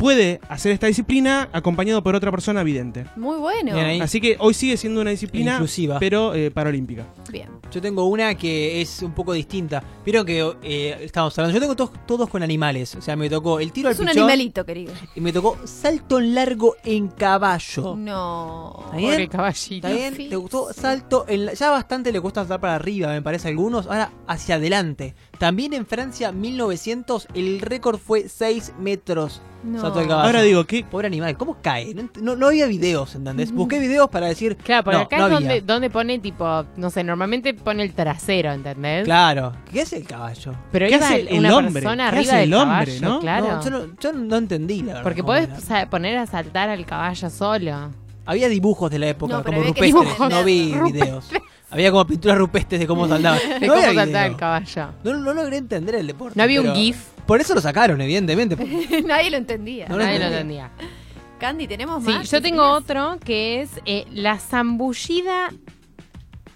[0.00, 3.04] puede hacer esta disciplina acompañado por otra persona vidente.
[3.16, 3.74] Muy bueno.
[3.74, 4.00] Bien ahí.
[4.00, 5.98] Así que hoy sigue siendo una disciplina, Inclusiva.
[6.00, 7.04] pero eh, paralímpica.
[7.30, 7.50] Bien.
[7.70, 9.82] Yo tengo una que es un poco distinta.
[10.04, 11.54] Vieron que eh, estamos hablando.
[11.54, 12.94] Yo tengo todos, todos con animales.
[12.94, 14.92] O sea, me tocó el tiro Es al un pichón animalito, querido.
[15.14, 17.94] y me tocó salto en largo en caballo.
[17.96, 18.80] No.
[18.86, 19.10] ¿Está bien?
[19.12, 19.86] Pobre caballito.
[19.86, 20.30] ¿Está bien?
[20.30, 20.72] ¿Te gustó?
[20.72, 23.86] Salto en la- Ya bastante le cuesta saltar para arriba, me parece a algunos.
[23.86, 25.14] Ahora hacia adelante.
[25.40, 29.40] También en Francia 1900 el récord fue 6 metros.
[29.64, 29.80] No.
[29.80, 30.26] Salto del caballo.
[30.26, 31.94] Ahora digo, ¿qué, Pobre animal, ¿cómo cae?
[31.94, 33.50] No, no- no había videos, ¿entendés?
[33.50, 34.56] Busqué videos para decir.
[34.58, 37.94] Claro, porque no, acá no es donde, donde pone tipo, no sé, normalmente pone el
[37.94, 39.04] trasero, ¿entendés?
[39.06, 39.54] Claro.
[39.72, 40.54] ¿Qué es el caballo?
[40.72, 41.72] Pero ¿Qué iba hace el- una hombre?
[41.72, 43.20] persona ¿Qué arriba hace del el hombre, caballo, no?
[43.20, 43.46] claro.
[43.48, 45.02] No, yo, no, yo no entendí, la verdad.
[45.04, 45.88] Porque podés era.
[45.88, 47.90] poner a saltar al caballo solo.
[48.26, 49.94] Había dibujos de la época, como rupestres.
[50.30, 51.30] No vi videos.
[51.70, 53.38] Había como pinturas rupestres de cómo saltaban.
[53.60, 54.24] De No cómo video.
[54.24, 54.88] el caballo.
[55.04, 56.36] No, no logré entender el deporte.
[56.36, 56.96] No había un GIF.
[57.26, 58.56] Por eso lo sacaron, evidentemente.
[59.06, 59.86] Nadie lo entendía.
[59.88, 60.64] No lo Nadie lo entendía.
[60.66, 60.96] entendía.
[61.38, 62.30] Candy, ¿tenemos Sí, más?
[62.30, 65.50] yo tengo otro que es eh, la zambullida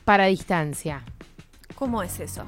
[0.05, 1.03] para distancia.
[1.75, 2.45] ¿Cómo es eso?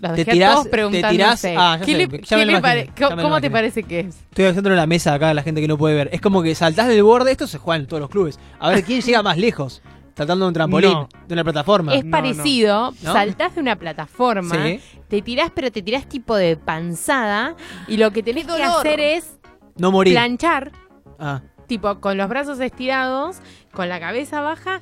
[0.00, 1.48] Los Te dejé a tirás- todos te preguntándose.
[1.50, 4.16] tirás- ah, ya ¿Qué sé, le- ya qué pare- ¿Cómo, te parece que es?
[4.30, 6.08] Estoy haciendo la mesa acá a la gente que no puede ver.
[6.12, 7.32] Es como que saltás del borde.
[7.32, 8.38] Esto se juega en todos los clubes.
[8.60, 9.82] A ver quién llega más lejos.
[10.20, 11.08] Saltando de un trampolín, No.
[11.26, 11.94] de una plataforma.
[11.94, 13.12] Es no, parecido, ¿No?
[13.14, 14.78] saltás de una plataforma, Sí.
[15.08, 17.56] te tirás, pero te tirás tipo de panzada,
[17.88, 19.38] y lo que tenés ¡Qué que hacer es
[19.78, 20.12] No morir.
[20.12, 20.72] planchar,
[21.18, 23.38] Ah, tipo con los brazos estirados,
[23.72, 24.80] con la cabeza baja,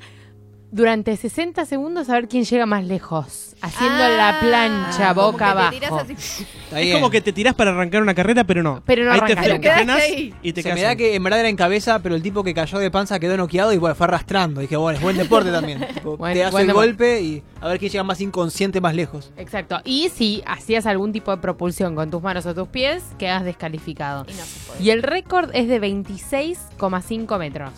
[0.71, 3.45] durante 60 segundos a ver quién llega más lejos.
[3.61, 6.05] Haciendo Ah, la plancha como boca te abajo.
[6.09, 6.93] Es bien.
[6.93, 8.81] como que te tirás para arrancar una carrera, pero no.
[8.85, 9.69] Pero no ahí te, arrancas nunca.
[9.69, 10.33] te frenas ahí.
[10.41, 12.53] y te Se me da que en verdad era en cabeza, pero el tipo que
[12.53, 14.61] cayó de panza quedó noqueado y bueno, fue arrastrando.
[14.61, 15.85] Dije, bueno, es buen deporte también.
[15.93, 19.31] Tipo, te das el golpe y a ver quién llega más inconsciente más lejos.
[19.35, 19.81] Exacto.
[19.83, 24.25] Y si hacías algún tipo de propulsión con tus manos o tus pies, quedas descalificado.
[24.29, 24.83] Y no se puede.
[24.83, 27.71] Y el récord es de 26,5 metros.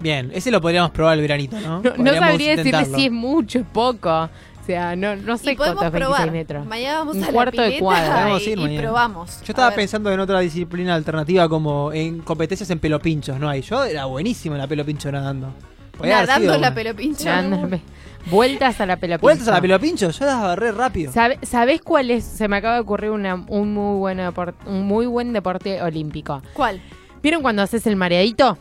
[0.00, 1.80] Bien, ese lo podríamos probar el veranito, ¿no?
[1.96, 2.96] No, sabría decirle intentarlo.
[2.98, 4.10] si es mucho o poco.
[4.24, 6.30] O sea, no, no sé y podemos cuánto es 26 probar.
[6.32, 6.66] metros.
[6.66, 8.38] Mañana vamos Un a cuarto la de cuadra.
[8.40, 8.80] Y, ir y mañana.
[8.82, 9.38] probamos.
[9.42, 13.62] Yo estaba pensando en otra disciplina alternativa como en competencias en pelo pinchos, ¿no hay?
[13.62, 15.52] Yo era buenísimo en la pelo pincho nadando.
[15.96, 16.74] Podía Nadando la una.
[16.74, 17.24] pelo pincho.
[17.26, 17.80] Dándome
[18.28, 19.22] Vueltas a la pelopincha.
[19.22, 21.12] Vueltas a la pelo pincho, yo las agarré rápido.
[21.12, 22.24] ¿Sabe- ¿Sabés cuál es?
[22.24, 26.42] Se me acaba de ocurrir una, un, muy buen depor- un muy buen deporte olímpico.
[26.54, 26.80] ¿Cuál?
[27.22, 28.58] ¿Vieron cuando haces el mareadito?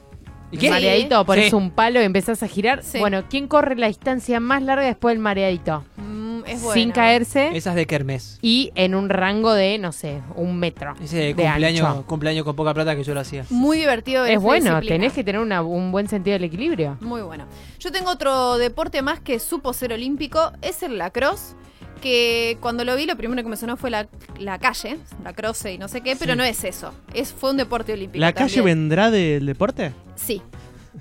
[0.51, 0.69] ¿Y El qué?
[0.69, 1.55] mareadito, pones Sí.
[1.55, 2.83] un palo y empezás a girar.
[2.83, 2.99] Sí.
[2.99, 5.83] Bueno, ¿quién corre la distancia más larga después del mareadito?
[5.97, 6.73] Mm, es buena.
[6.73, 8.37] Sin caerse Esas de Kermés.
[8.41, 10.93] y en un rango de, no sé, un metro.
[11.03, 12.05] Ese de de cumpleaños, ancho.
[12.05, 13.43] cumpleaños con poca plata que yo lo hacía.
[13.49, 14.23] Muy divertido.
[14.25, 14.93] Es esa bueno, disciplina.
[14.95, 16.97] tenés que tener una- un buen sentido del equilibrio.
[17.01, 17.45] Muy bueno.
[17.79, 21.55] Yo tengo otro deporte más que supo ser olímpico, es el lacrosse.
[22.01, 25.73] Que cuando lo vi, lo primero que me sonó fue la, la calle, la croce
[25.73, 26.37] y no sé qué, pero Sí.
[26.37, 26.93] no es eso.
[27.13, 28.19] Es, fue un deporte olímpico.
[28.21, 28.77] ¿La calle también.
[28.77, 29.91] vendrá del deporte?
[30.15, 30.41] Sí.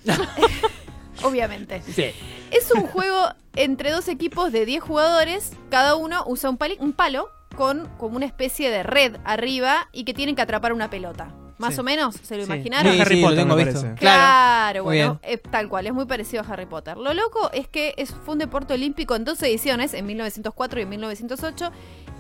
[1.22, 1.83] Obviamente.
[1.83, 2.07] Sí.
[2.50, 5.53] Es un juego entre dos equipos de 10 jugadores.
[5.70, 10.05] Cada uno usa un, pali- un palo con como una especie de red arriba y
[10.05, 11.33] que tienen que atrapar una pelota.
[11.57, 11.81] Más Sí.
[11.81, 12.53] o menos, ¿se lo Sí.
[12.53, 12.92] imaginaron?
[12.92, 13.81] Sí, Harry lo Potter, tengo visto.
[13.81, 13.94] parece.
[13.94, 16.96] Claro, Muy bueno, es tal cual, es muy parecido a Harry Potter.
[16.96, 20.83] Lo loco es que es, fue un deporte olímpico en dos ediciones, en 1904 y
[20.83, 21.70] en 1908,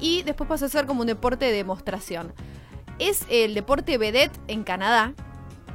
[0.00, 2.32] y después pasó a ser como un deporte de demostración.
[3.00, 5.14] Es el deporte vedette en Canadá,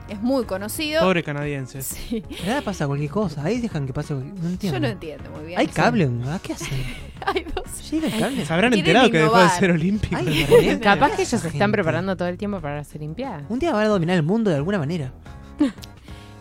[0.10, 1.02] es muy conocido.
[1.02, 1.88] Pobre canadienses.
[2.10, 4.36] Sí, Nada pasa cualquier cosa, ahí dejan que pase cualquier...
[4.36, 4.76] No entiendo.
[4.78, 5.60] yo no entiendo muy bien.
[5.60, 6.40] Hay cable, ¿ah?
[6.42, 6.68] ¿qué hacen?
[7.26, 7.92] Hay dos.
[7.92, 8.46] Llega el cable.
[8.46, 9.60] ¿Se habrán Quieren enterado que dejó de innovar.
[9.60, 10.16] ser olímpico?
[10.16, 10.80] Ay.
[10.84, 11.58] Capaz que ellos se Gente.
[11.58, 13.44] están preparando todo el tiempo para las Olimpiadas.
[13.50, 15.12] Un día van a dominar el mundo de alguna manera.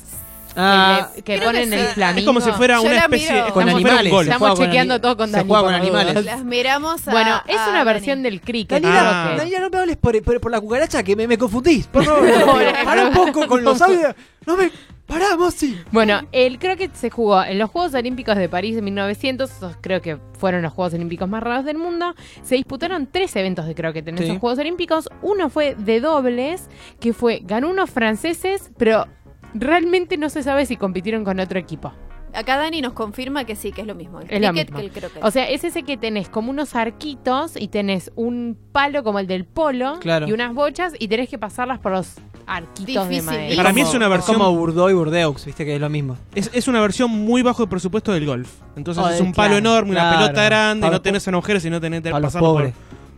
[0.56, 1.94] Ah, que, le- que creo ponen que el sí.
[1.94, 2.18] flamingo.
[2.20, 3.32] Es como si fuera Yo una especie...
[3.32, 3.52] miro.
[3.54, 4.12] con un animales.
[4.12, 6.24] se Estamos juega chequeando todo con Se Dani, juega por con las animales.
[6.24, 7.10] Las miramos a.
[7.10, 7.84] Bueno, es a una Dani.
[7.92, 8.82] versión del cricket.
[8.82, 9.38] Daniela, croquet.
[9.38, 11.86] Daniela, no me hables por, por- por la cucaracha que me, me confundís.
[11.86, 12.24] Por favor,
[12.84, 14.14] para un poco con los audios.
[14.46, 14.70] No me.
[15.06, 15.78] Pará, Mossi.
[15.92, 20.00] Bueno, el croquet se jugó en los Juegos Olímpicos de París de 1900, esos creo
[20.00, 22.14] que fueron los Juegos Olímpicos más raros del mundo.
[22.42, 24.24] Se disputaron tres eventos de croquet en Sí.
[24.24, 25.10] esos Juegos Olímpicos.
[25.20, 29.06] Uno fue de dobles, que fue, ganó unos franceses, pero
[29.54, 31.92] realmente no se sabe si compitieron con otro equipo.
[32.32, 34.20] Acá Dani nos confirma que sí, que es lo mismo.
[34.20, 34.76] El Es lo mismo.
[34.78, 35.22] que el croquet.
[35.22, 39.28] O sea, es ese que tenés como unos arquitos y tenés un palo como el
[39.28, 40.26] del polo Claro.
[40.26, 42.14] y unas bochas y tenés que pasarlas por los
[42.46, 43.24] arquitos de Difícil.
[43.24, 43.56] madera.
[43.56, 45.64] Para mí es una versión- Como Burdeaux y Burdeaux, ¿viste?
[45.64, 46.16] Que es lo mismo.
[46.34, 48.50] Es, es una versión muy bajo de presupuesto del golf.
[48.74, 50.18] Entonces Oh, es un claro, palo enorme, una claro.
[50.26, 52.72] pelota grande, Para no tenés agujeros y no tenés que pasarlo por-.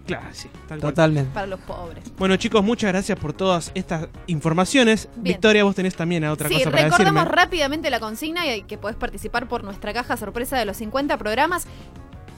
[0.07, 0.93] Claro, sí, tal cual.
[0.93, 1.31] Totalmente.
[1.35, 2.05] para los pobres.
[2.17, 5.09] Bueno, chicos, muchas gracias por todas estas informaciones.
[5.17, 5.35] Bien.
[5.35, 7.37] Victoria, vos tenés también otra sí, cosa para recordamos decirme.
[7.37, 11.67] rápidamente la consigna y que podés participar por nuestra caja sorpresa de los 50 programas.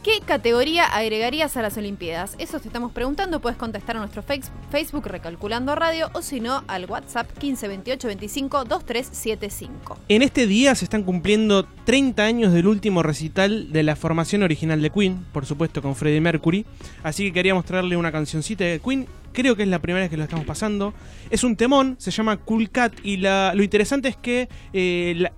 [0.03, 2.35] ¿Qué categoría agregarías a las Olimpiadas?
[2.39, 3.41] Eso te estamos preguntando.
[3.41, 8.65] Puedes contestar a nuestro face- Facebook Recalculando Radio o si no al WhatsApp 1528 25
[8.65, 9.99] 2375.
[10.09, 14.81] En este día se están cumpliendo 30 años del último recital de la formación original
[14.81, 16.65] de Queen, por supuesto con Freddie Mercury.
[17.03, 19.07] Así que queríamos traerle una cancioncita de Queen.
[19.33, 20.95] Creo que es la primera vez que lo estamos pasando.
[21.29, 25.29] Es un temón, se llama Cool Cat y lo interesante es que eh,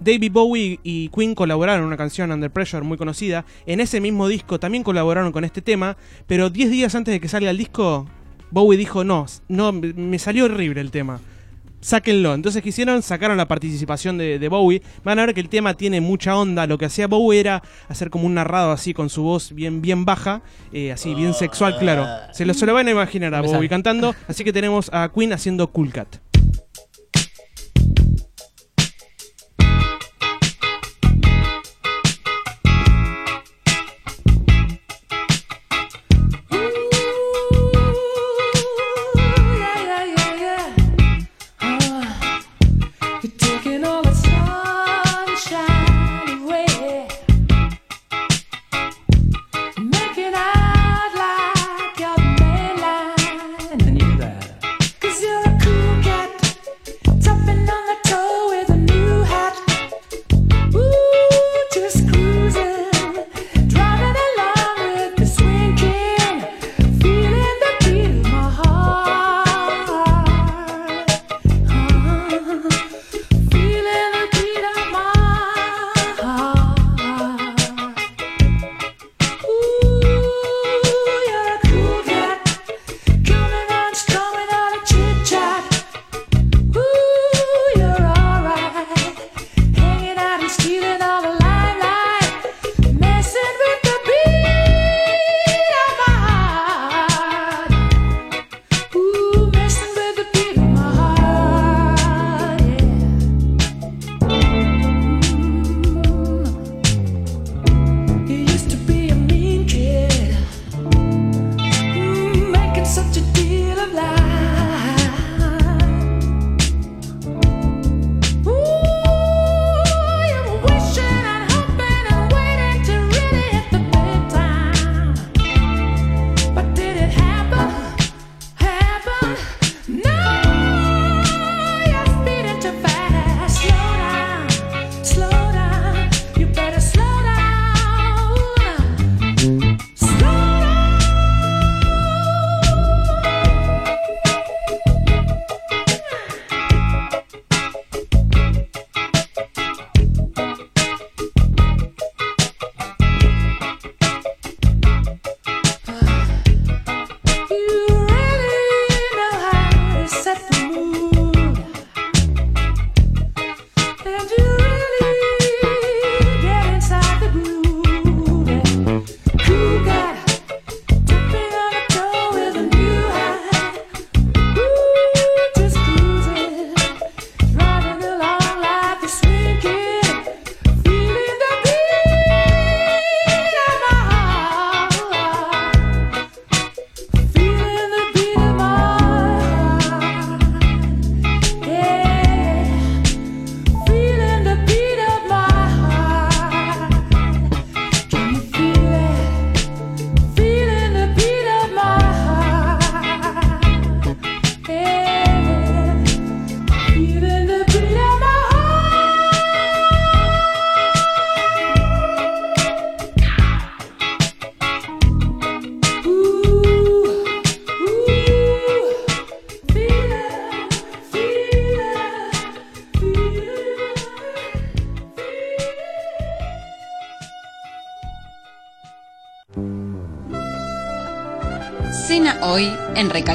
[0.00, 3.44] David Bowie y Queen colaboraron en una canción Under Pressure muy conocida.
[3.66, 7.28] En ese mismo disco también colaboraron con este tema, pero 10 días antes de que
[7.28, 8.06] salga el disco,
[8.50, 11.20] Bowie dijo, no, no, me salió horrible el tema.
[11.80, 12.34] Sáquenlo.
[12.34, 14.82] Entonces quisieron, sacaron la participación de, de Bowie.
[15.04, 16.66] Van a ver que el tema tiene mucha onda.
[16.66, 20.04] Lo que hacía Bowie era hacer como un narrado así con su voz bien, bien
[20.04, 22.06] baja, eh, así bien sexual, claro.
[22.32, 24.16] Se lo, se lo van a imaginar a Bowie cantando.
[24.26, 26.16] Así que tenemos a Queen haciendo Cool Cat.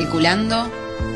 [0.02, 0.68] Recalculando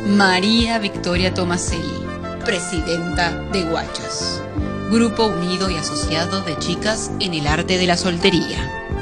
[0.06, 2.06] María Victoria Tomaselli,
[2.46, 4.44] presidenta de Guachas,
[4.92, 8.94] Grupo Unido y Asociado de Chicas en el Arte de la Soltería.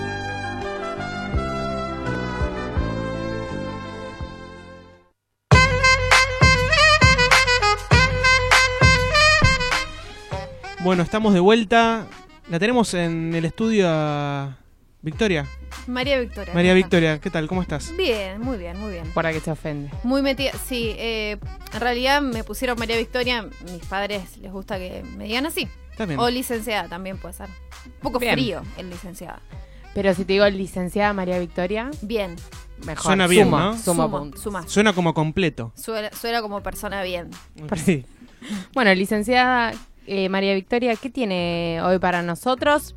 [10.80, 12.08] Bueno, estamos de vuelta.
[12.50, 14.62] La tenemos en el estudio a
[15.04, 15.45] Victoria.
[15.86, 16.54] María Victoria.
[16.54, 16.74] María.
[16.74, 17.45] Victoria, ¿qué tal?
[17.47, 17.93] ¿Cómo estás?
[17.97, 19.06] Bien, muy bien, muy bien.
[19.14, 19.91] Para que se ofende.
[20.04, 20.54] Muy metida.
[20.66, 21.38] Sí, eh,
[21.74, 23.45] en realidad me pusieron María Victoria.
[23.70, 25.68] Mis padres les gusta que me digan así.
[25.97, 26.18] Bien.
[26.18, 27.49] O licenciada también puede ser.
[27.86, 28.34] Un poco Bien.
[28.34, 29.41] frío el licenciada.
[29.93, 32.38] Pero si te digo licenciada María Victoria, Bien.
[32.86, 33.04] mejor.
[33.04, 33.78] Suena bien, ¿no?
[33.78, 34.10] Suma,
[34.41, 34.68] suma.
[34.68, 35.74] Suena como completo.
[35.76, 37.30] Suena, suena como persona bien.
[37.76, 38.06] Sí.
[38.74, 39.74] Bueno, licenciada
[40.08, 42.95] eh, María Victoria, ¿qué tiene hoy para nosotros?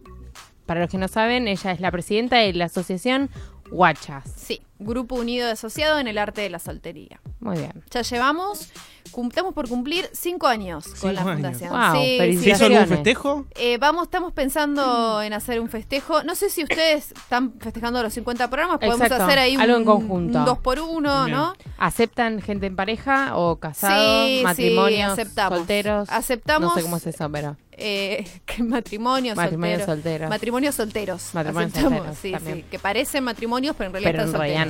[0.67, 3.31] Para los que no saben, ella es la presidenta de la asociación
[3.71, 4.31] Guachas.
[4.37, 4.61] Sí.
[4.79, 7.21] Grupo Unido de Asociado en el Arte de la Soltería.
[7.41, 7.73] Muy bien.
[7.91, 8.71] Ya llevamos,
[9.05, 11.35] estamos por cumplir cinco años con la años.
[11.35, 11.71] fundación.
[11.71, 12.63] Wow, Sí, ¿Se hizo felicidades.
[12.63, 13.47] algún festejo?
[13.55, 16.23] Eh, vamos, estamos pensando en hacer un festejo.
[16.25, 18.79] No sé si ustedes están festejando los 50 programas.
[18.79, 20.39] Podemos Exacto, hacer ahí un, algo en conjunto.
[20.41, 21.37] un dos por uno, Bien.
[21.37, 21.55] ¿no?
[21.79, 25.59] ¿Aceptan gente en pareja o casados, Sí, sí, matrimonios, aceptamos.
[25.59, 26.09] solteros?
[26.11, 26.69] Aceptamos.
[26.71, 29.97] No sé cómo es eso, pero Eh, que matrimonios, matrimonios solteros.
[30.03, 30.31] solteros.
[30.31, 31.31] Matrimonios solteros.
[31.35, 32.57] Matrimonios Aceptamos, solteros, sí, también.
[32.57, 34.66] sí, que parecen matrimonios, pero en realidad Pero en están realidad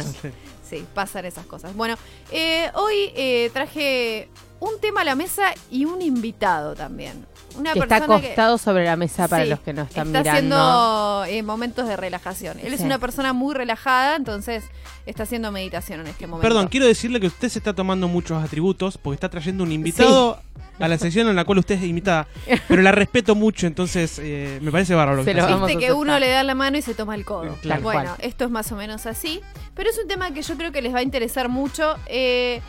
[0.69, 1.77] Sí, pasan esas cosas.
[1.77, 1.97] Bueno,
[2.33, 4.29] eh, hoy eh, traje
[4.59, 7.25] un tema a la mesa y un invitado también.
[7.59, 10.07] Una que está persona que- acostado sobre la mesa para Sí, los que no están
[10.09, 10.57] está mirando.
[10.57, 12.59] haciendo eh, momentos de relajación.
[12.63, 14.65] Él es una persona muy relajada, entonces
[15.07, 16.47] está haciendo meditación en este momento.
[16.49, 20.41] Perdón, quiero decirle que usted se está tomando muchos atributos porque está trayendo un invitado
[20.79, 22.27] a la sección en la cual usted es invitada.
[22.69, 25.19] Pero la respeto mucho, entonces eh, me parece bárbaro.
[25.19, 26.95] lo que Se está lo vamos a que uno le da la mano y se
[26.95, 27.57] toma el codo.
[27.67, 28.17] Tal bueno, cual.
[28.21, 29.41] esto es más o menos así.
[29.75, 31.97] Pero es un tema que yo creo que les va a interesar mucho.
[32.07, 32.61] Eh,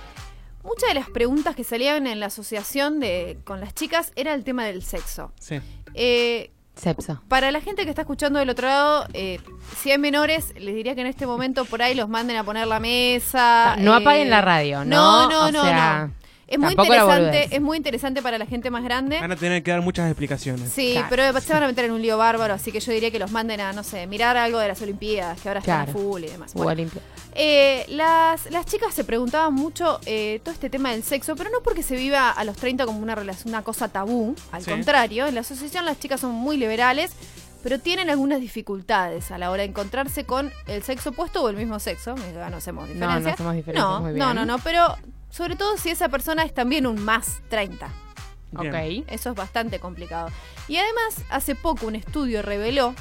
[0.67, 4.43] muchas de las preguntas que salían en la asociación de, con las chicas era el
[4.43, 5.31] tema del sexo.
[5.39, 5.59] Sí.
[5.95, 7.19] Eh, Sepso.
[7.27, 9.39] para la gente que está escuchando del otro lado, eh,
[9.81, 12.67] si hay menores, les diría que en este momento por ahí los manden a poner
[12.67, 13.75] la mesa.
[13.79, 15.29] No eh, apaguen la radio, No, ¿no?
[15.29, 16.13] no, O no, sea, no.
[16.47, 19.19] Es muy tampoco interesante, es muy interesante para la gente más grande.
[19.19, 20.71] Van a tener que dar muchas explicaciones.
[20.71, 21.07] Sí, Claro.
[21.09, 23.31] pero se van a meter en un lío bárbaro, así que yo diría que los
[23.31, 25.99] manden a, no sé, mirar algo de las Olimpiadas, que ahora están Claro.
[25.99, 26.53] a full y demás.
[26.53, 26.89] Bueno,
[27.35, 31.57] eh, las, las chicas se preguntaban mucho eh, todo este tema del sexo, pero no
[31.63, 34.71] porque se viva a los 30 como una, relación, una cosa tabú, al Sí.
[34.71, 37.11] contrario, en la asociación las chicas son muy liberales,
[37.61, 41.57] pero tienen algunas dificultades a la hora de encontrarse con el sexo opuesto o el
[41.57, 43.19] mismo sexo, no hacemos No, diferencia.
[43.19, 44.35] no hacemos diferencias, no, muy no, bien.
[44.35, 44.95] no, no, pero
[45.37, 47.87] sobre todo si esa persona es también un más 30.
[48.51, 48.73] Bien.
[48.73, 49.05] Ok.
[49.11, 50.29] Eso es bastante complicado.
[50.67, 52.95] Y además, hace poco un estudio reveló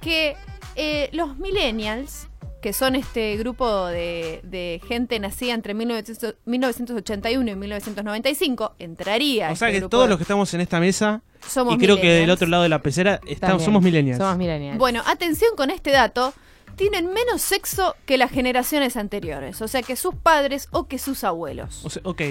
[0.00, 0.36] que
[0.76, 2.28] eh, los millennials,
[2.60, 9.50] que son este grupo de, de gente nacida entre 1900 1981 y 1995, entraría.
[9.50, 11.78] O sea este que grupo todos de- los que estamos en esta mesa, somos y
[11.78, 14.18] creo que del otro lado de la pecera estamos, somos millennials.
[14.18, 14.78] Somos millennials.
[14.78, 16.32] Bueno, atención con este dato.
[16.76, 21.24] Tienen menos sexo que las generaciones anteriores, o sea que sus padres o que sus
[21.24, 21.80] abuelos.
[21.84, 22.22] O sea, ok.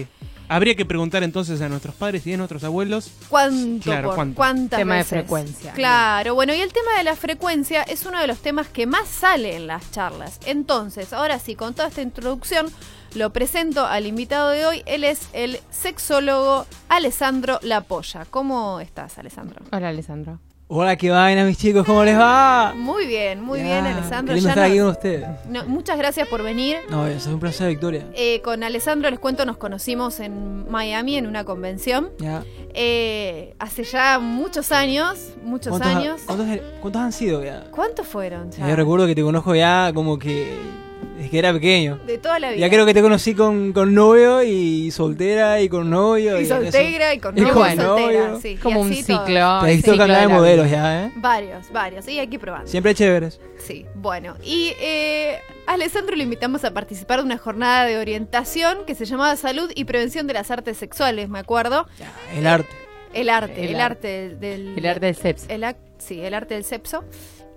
[0.50, 3.10] Habría que preguntar entonces a nuestros padres y a nuestros abuelos.
[3.30, 4.36] ¿Cuánto Claro, por ¿cuánto?
[4.36, 5.72] cuántas Tema de frecuencia.
[5.72, 9.08] Claro, bueno, y el tema de la frecuencia es uno de los temas que más
[9.08, 10.40] sale en las charlas.
[10.46, 12.68] Entonces, ahora sí, con toda esta introducción,
[13.16, 14.84] lo presento al invitado de hoy.
[14.88, 18.26] Él es el sexólogo Alessandro Lapolla.
[18.30, 19.64] ¿Cómo estás, Alessandro?
[19.72, 20.40] Hola, Alessandro.
[20.74, 22.74] Hola, qué vaina, mis chicos, ¿cómo les va?
[22.78, 24.34] Muy bien, muy Ya, bien, Alessandro.
[24.34, 25.28] Lindo estar aquí con ustedes.
[25.50, 26.78] no, muchas gracias por venir.
[26.90, 28.06] No, es un placer, Victoria.
[28.14, 32.12] Eh, con Alessandro les cuento, nos conocimos en Miami en una convención.
[32.20, 32.46] Ya.
[32.74, 36.22] Eh, hace ya muchos años, muchos ¿Cuántos, ha- años.
[36.26, 36.48] ¿cuántos,
[36.80, 37.66] cuántos han sido ya?
[37.72, 38.50] ¿Cuántos fueron?
[38.52, 38.70] ya?
[38.70, 40.54] Yo recuerdo que te conozco ya como que
[41.22, 41.98] desde que era pequeño.
[42.06, 42.60] De toda la vida.
[42.60, 46.40] Ya creo que te conocí con, con novio y soltera y con novio.
[46.40, 47.88] Y soltera y con Y novio con y soltera.
[48.28, 48.40] novio.
[48.42, 49.04] Sí, Como y un todo.
[49.26, 49.60] ciclo.
[49.62, 51.12] Te he visto cambiar de modelos ya, ¿eh?
[51.16, 52.08] Varios, varios.
[52.08, 52.68] Y aquí probando.
[52.68, 53.40] Siempre chéveres.
[53.58, 54.36] Sí, bueno.
[54.44, 59.06] Y eh, a Alessandro le invitamos a participar de una jornada de orientación que se
[59.06, 61.88] llamaba Salud y Prevención de las Artes Sexuales, me acuerdo.
[62.00, 62.70] Ya, el arte.
[63.14, 64.78] El arte, el, El arte del...
[64.78, 65.46] El arte del sepso.
[65.50, 65.66] el
[65.98, 67.04] sí, el arte del sepso.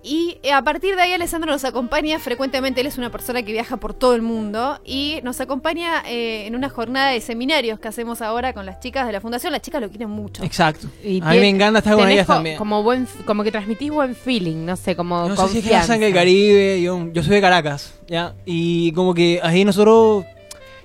[0.06, 3.52] Y eh, a partir de ahí Alessandro nos acompaña frecuentemente, él es una persona que
[3.52, 7.88] viaja por todo el mundo y nos acompaña eh, en una jornada de seminarios que
[7.88, 9.50] hacemos ahora con las chicas de la fundación.
[9.52, 10.44] Las chicas lo quieren mucho.
[10.44, 10.88] Exacto.
[11.02, 12.58] Y a mí me encanta estar con ellas también.
[12.58, 15.82] Como, buen, como que transmitís buen feeling, no sé, como No sé si es que
[15.86, 18.34] sangre del Caribe, yo, yo soy de Caracas, ¿ya?
[18.44, 20.26] Y como que ahí nosotros,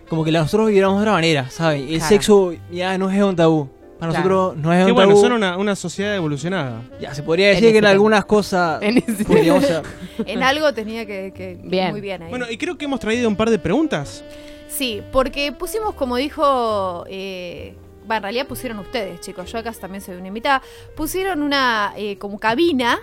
[0.08, 1.82] como que la- nosotros viviéramos de otra manera, ¿sabes?
[1.82, 2.06] El Claro.
[2.08, 3.70] sexo ya no es un tabú.
[4.00, 4.30] Para Claro.
[4.30, 5.22] nosotros no es Qué un bueno, tabú.
[5.22, 6.82] son una, una sociedad evolucionada.
[7.02, 9.84] Ya, se podría En decir que en ese algunas cosas En ese podríamos ser.
[10.26, 11.34] En algo tenía que...
[11.36, 11.92] que- Bien.
[11.92, 12.30] Muy bien ahí.
[12.30, 14.24] Bueno, y creo que hemos traído un par de preguntas.
[14.70, 17.76] Sí, porque pusimos, como dijo, eh,
[18.10, 20.62] va, en realidad pusieron ustedes, chicos, yo acá también soy una invitada,
[20.96, 23.00] pusieron una eh, como cabina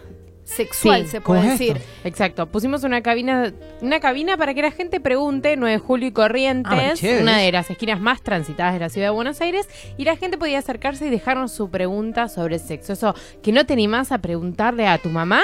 [0.47, 1.76] sexual, Sí, se ¿cómo puede decir.
[1.76, 1.88] esto?
[2.09, 6.11] Exacto, pusimos una cabina, una cabina para que la gente pregunte, 9 de julio y
[6.11, 7.22] Ah, Corrientes, chévere.
[7.22, 9.68] una de las esquinas más transitadas de la ciudad de Buenos Aires,
[9.99, 12.92] y la gente podía acercarse y dejarnos su pregunta sobre sexo.
[12.92, 15.42] Eso, que no te animás a preguntarle a tu mamá,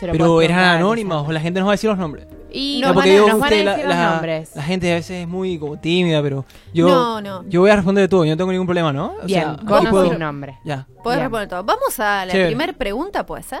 [0.00, 2.26] Pero eran anónimas o la gente nos va a decir los nombres.
[2.50, 4.50] Y No, nos, van a, digo, nos van a usted, decir la, los la- nombres.
[4.56, 7.44] la gente a veces es muy como tímida, pero yo, No, no.
[7.48, 9.14] yo voy a responder de todo, yo no tengo ningún problema, ¿no?
[9.22, 9.56] O Bien, sea,
[9.90, 10.56] puedo- sin nombre.
[10.64, 10.86] Ya.
[11.02, 11.24] Podés Bien.
[11.24, 11.64] responder todo.
[11.64, 13.60] Vamos a la primera pregunta, ¿puede ser?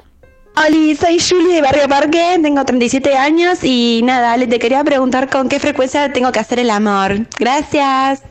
[0.58, 5.30] Hola, soy Julie de Barrio Parque, tengo 37 años y nada, le te quería preguntar
[5.30, 7.28] con qué frecuencia tengo que hacer el amor.
[7.38, 8.24] Gracias.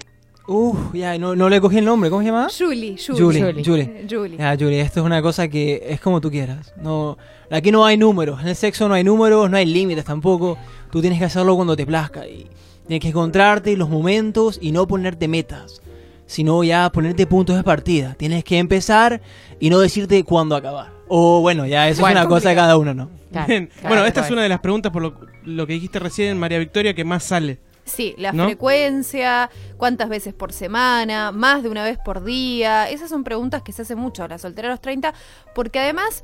[0.45, 2.49] Uf, ya, no, no le cogí el nombre, ¿cómo se llama?
[2.49, 3.21] Julie, Julie.
[3.21, 3.63] Julie, Julie.
[3.63, 4.07] Julie.
[4.09, 4.37] Julie.
[4.37, 6.73] Ya, Julie, esto es una cosa que es como tú quieras.
[6.75, 7.17] No,
[7.49, 8.41] aquí no hay números.
[8.41, 10.57] En el sexo no hay números, no hay límites tampoco.
[10.91, 12.27] Tú tienes que hacerlo cuando te plazca.
[12.27, 12.47] Y
[12.87, 15.81] tienes que encontrarte los momentos y no ponerte metas.
[16.25, 18.15] Sino ya ponerte puntos de partida.
[18.15, 19.21] Tienes que empezar
[19.61, 20.96] y no decirte cuándo acabar.
[21.07, 23.09] O bueno, ya eso Bueno, es una cosa de cada uno, ¿no?
[23.31, 23.67] Claro, Bien.
[23.67, 24.25] claro, bueno, esta claro.
[24.27, 27.23] es una de las preguntas por lo, lo que dijiste recién, María Victoria, que más
[27.23, 27.59] sale.
[27.87, 28.45] Sí, la ¿No?
[28.45, 32.89] frecuencia, cuántas veces por semana, más de una vez por día.
[32.89, 35.13] Esas son preguntas que se hacen mucho a la soltera a los 30,
[35.55, 36.23] porque además,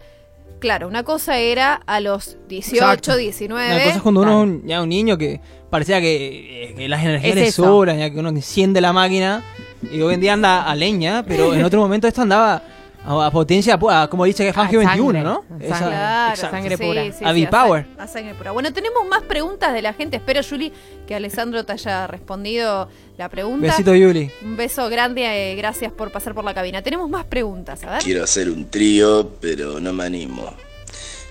[0.60, 3.16] claro, una cosa era a los 18, Exacto.
[3.16, 3.66] 19.
[3.66, 7.58] Una cosa es cuando uno ya un niño que parecía que, que las energías Es
[7.58, 9.44] le ya que uno enciende la máquina
[9.90, 12.62] y hoy en día anda a leña, pero en otro momento esto andaba
[13.06, 15.44] a, a potencia, a- como dice que A Fangio 21, sangre, ¿no?
[15.60, 15.96] a Esa- sangre.
[15.96, 16.56] Claro, exacto.
[16.58, 17.04] Sangre sí, pura.
[17.04, 17.86] sí, A sí, V-Power.
[17.86, 18.52] sang- A sangre pura.
[18.52, 20.18] Bueno, tenemos más preguntas de la gente.
[20.18, 20.72] Espero, Juli,
[21.08, 22.88] que Alessandro te haya respondido
[23.18, 23.68] la pregunta.
[23.68, 24.32] Besito, Yuli.
[24.44, 26.82] Un beso grande, eh, gracias por pasar por la cabina.
[26.82, 28.02] Tenemos más preguntas, a ver.
[28.04, 30.54] Quiero hacer un trío, pero no me animo.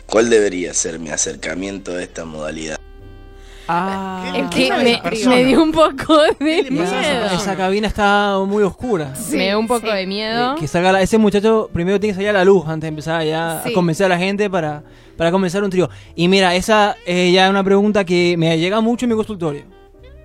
[0.07, 2.77] ¿Cuál debería ser mi acercamiento a esta modalidad?
[3.69, 4.71] Ah, Es que
[5.29, 6.85] me, dio un poco de miedo.
[7.33, 9.13] esa cabina está muy oscura.
[9.33, 9.93] me dio un poco sí.
[9.97, 10.53] de miedo.
[10.55, 12.89] Eh, que salga la- ese muchacho primero tiene que salir a la luz antes de
[12.89, 13.71] empezar ya Sí.
[13.71, 14.83] a convencer a la gente para,
[15.17, 15.89] para comenzar un trío.
[16.17, 19.63] Y mira, esa es ya una pregunta que me llega mucho en mi consultorio.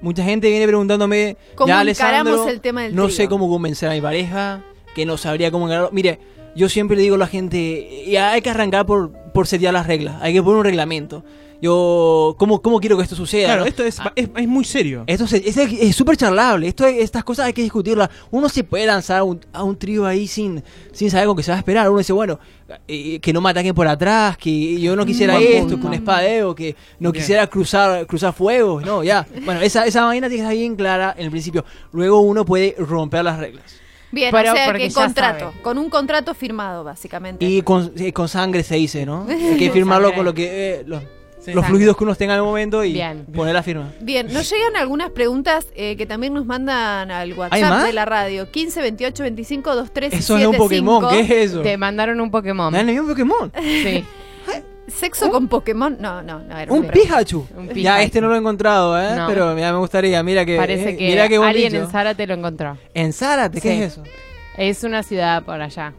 [0.02, 3.16] Mucha gente viene preguntándome, ¿Cómo ya Alessandro, el tema del no trío?
[3.16, 4.62] sé cómo convencer a mi pareja,
[4.94, 5.90] que no sabría cómo encararlo.
[5.92, 6.20] Mire,
[6.56, 9.88] yo siempre le digo a la gente, ya hay que arrancar por, por setear las
[9.88, 11.24] reglas, hay que poner un reglamento.
[11.62, 13.45] Yo, ¿cómo, cómo quiero que esto suceda?
[13.47, 13.68] Claro, no?
[13.68, 15.03] esto es, es, es muy serio.
[15.08, 16.68] Esto es es súper charlable.
[16.68, 18.10] Esto, estas cosas hay que discutirlas.
[18.30, 21.43] Uno se puede lanzar a un, a un trío ahí sin, sin saber con qué
[21.43, 21.89] se va a esperar.
[21.89, 22.39] Uno dice, bueno,
[22.88, 25.82] eh, que no me ataquen por atrás, que yo no quisiera Buen esto, punto.
[25.82, 27.22] que un espadeo, que no Bien.
[27.24, 28.86] quisiera cruzar, cruzar fuegos.
[28.86, 29.26] No, ya.
[29.43, 31.66] Bueno, esa, esa vaina tiene que estar bien clara en el principio.
[31.91, 33.64] Luego uno puede romper las reglas.
[34.12, 35.62] Bien, Pero o sea que contrato, sabe.
[35.62, 37.43] con un contrato firmado, básicamente.
[37.45, 39.26] Y con, eh, con sangre se dice, ¿no?
[39.30, 40.76] Hay que firmarlo con lo que...
[40.86, 40.86] eh,
[41.48, 41.54] Sí.
[41.56, 43.26] los fluidos que uno tenga en el momento y Bien.
[43.34, 43.91] poner la firma.
[44.02, 48.06] Bien, nos llegan algunas preguntas eh, que también nos mandan al ¿Hay WhatsApp de la
[48.06, 48.52] radio.
[48.52, 51.62] 15 28 25 23 Eso es un Pokémon, ¿qué es eso?
[51.62, 52.72] Te mandaron un Pokémon.
[52.72, 53.52] ¿Me han enviado un Pokémon?
[53.60, 54.04] Sí.
[54.88, 55.98] ¿Sexo con Pokémon?
[56.00, 56.93] No, no, no era Un pregunta.
[56.93, 57.45] Pikachu.
[57.58, 58.02] Un Ya Pikachu.
[58.04, 59.16] este no lo he encontrado, ¿eh?
[59.18, 59.28] No.
[59.28, 60.24] Pero ya me gustaría.
[60.24, 60.56] Mira que.
[60.56, 61.84] Parece eh, que mira buen alguien bicho.
[61.84, 62.78] en Zárate lo encontró.
[62.93, 63.82] En Zárate, ¿qué Sí.
[63.84, 64.04] es eso?
[64.58, 65.93] Es una ciudad por allá,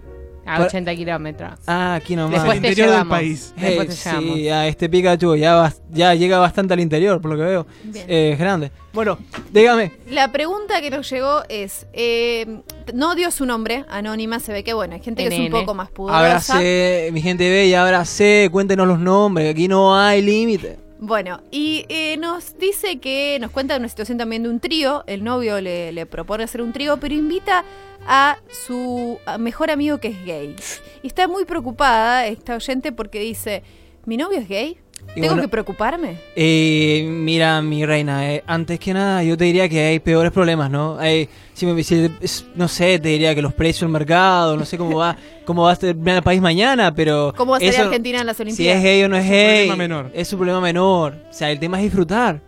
[0.48, 1.52] a Por- 80 kilómetros.
[1.66, 2.32] Ah, aquí nomás.
[2.32, 3.52] Después te interior del país.
[3.56, 4.34] Eh, Después te llevamos.
[4.36, 7.66] sí, ya este Pikachu ya, va- ya llega bastante al interior, por lo que veo.
[7.84, 8.04] Bien.
[8.08, 8.70] Eh, es grande.
[8.92, 9.18] Bueno,
[9.52, 9.92] dígame.
[10.10, 12.62] La pregunta que nos llegó es, eh,
[12.94, 15.74] no dio su nombre, anónima, se ve que bueno, hay gente que es un poco
[15.74, 16.54] más pudorosa.
[16.54, 20.78] Abracé, mi gente bella, abracé, cuéntenos los nombres, que aquí no hay límite.
[21.00, 25.04] Bueno, y eh, nos dice que nos cuenta una situación también de un trío.
[25.06, 27.64] El novio le, le propone hacer un trío, pero invita
[28.06, 30.56] a su mejor amigo que es gay.
[31.02, 33.62] Y está muy preocupada esta oyente porque dice,
[34.06, 34.78] ¿mi novio es gay?
[35.10, 36.16] Y ¿Tengo bueno- que preocuparme?
[36.36, 40.70] Eh, mira, mi reina, eh, antes que nada yo te diría que hay peores problemas,
[40.70, 40.98] ¿no?
[40.98, 44.64] Hay, si me, si- es- no sé, te diría que los precios del mercado, no
[44.64, 47.32] sé cómo va, cómo va a estar el país mañana, pero...
[47.36, 48.76] ¿Cómo va a ser Argentina en las Si Olimpiadas?
[48.78, 50.10] es gay o no es un gay, problema menor.
[50.14, 51.14] es un problema menor.
[51.30, 52.40] O sea, el tema es disfrutar.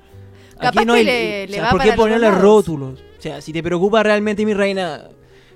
[0.61, 3.01] Capaz que le- o le sea, va ¿por qué ponerle rótulos?
[3.19, 5.09] O sea, si te preocupa realmente mi reina,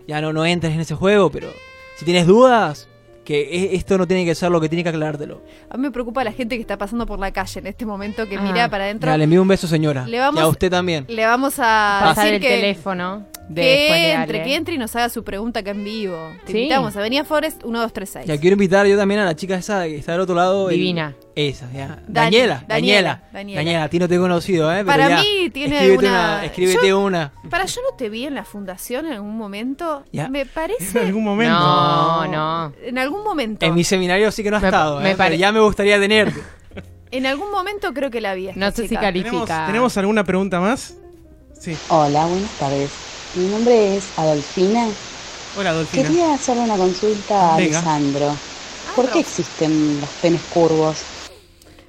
[0.09, 1.49] ya no, no entres en ese juego, pero
[1.97, 2.88] si tienes dudas,
[3.24, 5.42] que e- esto no tiene que ser lo que tiene que aclarártelo.
[5.70, 8.28] A mí me preocupa la gente que está pasando por la calle en este momento,
[8.28, 8.40] que Ah.
[8.42, 9.16] mira para adentro.
[9.16, 10.06] Le envío un beso, señora.
[10.06, 11.06] Le vamos- y a usted también.
[11.08, 14.42] Le vamos a Pasar decir el que, teléfono de que entre, Ale.
[14.49, 16.32] que entre y nos haga su pregunta acá en vivo.
[16.47, 16.59] Te Sí.
[16.59, 16.97] invitamos.
[16.97, 18.26] Avenida Forest 1236.
[18.26, 20.70] Ya quiero invitar yo también a la chica esa que está del otro lado.
[20.70, 21.14] el- Divina.
[21.36, 21.88] esa, ya.
[21.88, 23.22] Dani- Daniela, Daniela, Daniela.
[23.32, 23.61] Daniela.
[23.61, 24.76] Daniela, a ti no te he conocido, ¿eh?
[24.76, 27.32] Pero Para ya, mí tiene escríbete una- Escríbete Yo- una.
[27.51, 30.05] Para, yo no te vi en la fundación en algún momento.
[30.12, 30.28] Ya.
[30.28, 30.99] Me En parece.
[31.01, 31.53] algún momento.
[31.59, 32.72] No, no.
[32.82, 33.66] En algún momento.
[33.66, 35.16] En mi seminario sí que no ha estado, me ¿eh?
[35.16, 36.40] pare- Pero ya me gustaría tenerte.
[37.11, 38.49] En algún momento creo que la vi.
[38.57, 39.30] No sé si califica.
[39.30, 40.97] ¿Tenemos, ¿Tenemos alguna pregunta más?
[41.61, 41.76] Sí.
[41.88, 42.90] Hola, buenas tardes.
[43.37, 44.87] Mi nombre es Adolfina.
[45.59, 46.09] Hola, Dolfina.
[46.09, 47.78] Quería hacerle una consulta a Venga.
[47.78, 48.37] Alessandro.
[48.95, 51.03] ¿Por qué existen los penes curvos?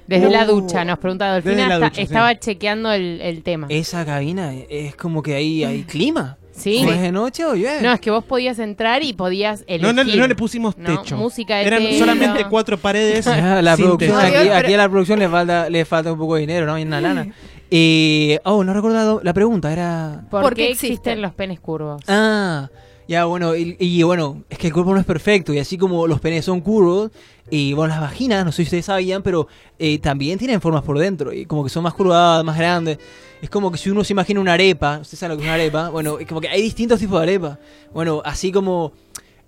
[0.06, 1.54] Desde la Uh, ducha, nos pregunta Dolfina.
[1.54, 2.02] desde la está- ducha, sí.
[2.02, 3.66] estaba chequeando el, el tema.
[3.70, 6.38] Esa cabina es como que ahí hay clima.
[6.52, 6.84] Sí.
[6.86, 7.82] ¿O es de noche o llueve?
[7.82, 9.82] No, es que vos podías entrar y podías elegir.
[9.82, 11.16] No, no, no le pusimos No, techo.
[11.16, 11.98] música de Eran telo.
[11.98, 13.26] solamente cuatro paredes.
[13.26, 14.26] Ah, la sin producción, techo.
[14.38, 16.74] aquí, Pero- aquí a la producción le falta, le falta un poco de dinero, ¿no?
[16.74, 17.28] Hay una lana.
[17.70, 20.24] Y, oh, no he recordado, la pregunta era...
[20.30, 21.22] ¿Por, ¿Por qué qué existen existen?
[21.22, 22.02] los penes curvos?
[22.06, 22.68] Ah,
[23.08, 26.06] Ya, bueno, y, y bueno, es que el cuerpo no es perfecto, y así como
[26.06, 27.10] los penes son curvos,
[27.50, 29.46] y bueno, las vaginas, no sé si ustedes sabían, pero
[29.78, 32.98] eh, también tienen formas por dentro, y como que son más curvadas, más grandes.
[33.42, 35.54] Es como que si uno se imagina una arepa, ¿ustedes saben lo que es una
[35.54, 35.90] arepa?
[35.96, 37.58] Bueno, es como que hay distintos tipos de arepa.
[37.92, 38.92] Bueno, así como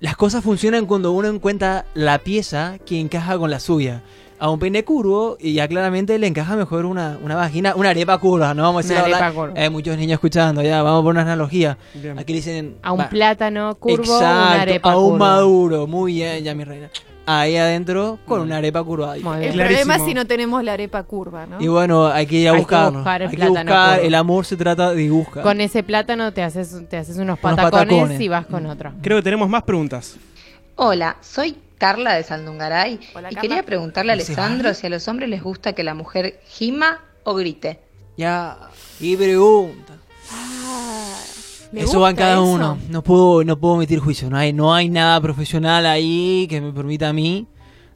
[0.01, 4.03] las cosas funcionan cuando uno encuentra la pieza que encaja con la suya.
[4.41, 8.19] A un pene curvo, y ya claramente le encaja mejor una, una vagina, una arepa
[8.19, 9.61] curva, no vamos a decir Una hablar- arepa curva.
[9.61, 11.77] Hay muchos niños escuchando, ya, vamos por una analogía.
[11.95, 12.19] Bien.
[12.19, 12.77] Aquí le dicen...
[12.83, 15.19] A un va- plátano curvo, Exacto, una arepa a un curva.
[15.19, 16.89] maduro, muy bien, ya mi reina.
[17.27, 19.09] Ahí adentro con una arepa curva.
[19.09, 19.23] Muy El.
[19.25, 19.65] Clarísimo.
[19.65, 21.61] problema es si no tenemos la arepa curva, ¿no?
[21.61, 22.99] Y bueno, hay que ir a Hay que buscarlo.
[23.01, 24.07] buscar el hay que plátano buscar, curvo.
[24.07, 25.43] el amor se trata de buscar.
[25.43, 28.21] Con ese plátano te haces, te haces unos Unos patacones, patacones.
[28.23, 28.93] y vas con otro.
[29.03, 30.17] Creo que tenemos más preguntas.
[30.77, 33.41] Hola, soy Carla de Saldungaray Hola, y Carla.
[33.41, 37.01] quería preguntarle a ¿Ese Alessandro si a los hombres les gusta que la mujer gima
[37.25, 37.81] o grite.
[38.17, 38.59] Ya,
[39.01, 39.95] y pregunta.
[41.73, 42.45] ¿Le Eso va en cada eso?
[42.45, 42.79] uno.
[42.89, 44.31] No puedo, no puedo emitir juicio.
[44.31, 47.47] No hay, no hay nada profesional ahí que me permita a mí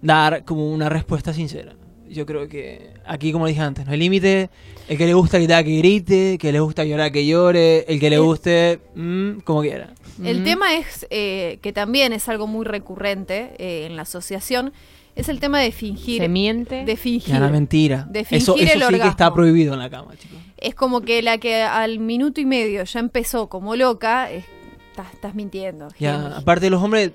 [0.00, 1.74] dar como una respuesta sincera.
[2.08, 4.50] Yo creo que aquí, como dije antes, no hay límite.
[4.86, 8.10] El que le gusta gritar que grite, que le gusta llorar que llore, el que
[8.10, 9.94] le guste, mm, como quiera.
[10.22, 14.72] El tema es eh, que también es algo muy recurrente eh, en la asociación,
[15.14, 16.22] es el tema de fingir.
[16.22, 16.84] Se miente.
[16.84, 17.38] De fingir.
[17.38, 18.06] La mentira.
[18.08, 20.38] De eso fingir eso el sí que está prohibido en la cama, chicos.
[20.56, 24.44] Es como que la que al minuto y medio ya empezó como loca, es-
[24.90, 25.88] estás, estás mintiendo.
[25.98, 27.10] Ya, aparte los hombres,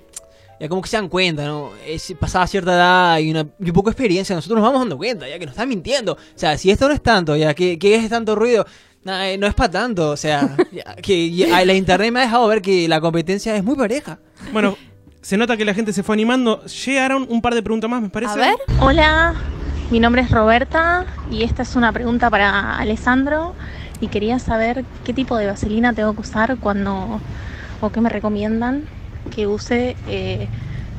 [0.60, 1.70] ya como que se dan cuenta, ¿no?
[1.86, 4.96] Es, pasada cierta edad y una y un poco de experiencia, nosotros nos vamos dando
[4.96, 6.12] cuenta, ya que nos están mintiendo.
[6.12, 8.66] O sea, si esto no es tanto, ya que, que es tanto ruido,
[9.38, 10.10] no es para tanto.
[10.10, 10.56] O sea,
[11.02, 14.18] que ya, la internet me ha dejado ver que la competencia es muy pareja.
[14.52, 14.76] Bueno,
[15.20, 16.64] se nota que la gente se fue animando.
[16.64, 18.32] Llegaron un par de preguntas más, me parece.
[18.32, 19.34] A ver, Hola,
[19.90, 23.54] mi nombre es Roberta y esta es una pregunta para Alessandro
[24.00, 27.20] y quería saber qué tipo de vaselina tengo que usar cuando
[27.80, 28.84] o qué me recomiendan
[29.34, 30.48] que use eh,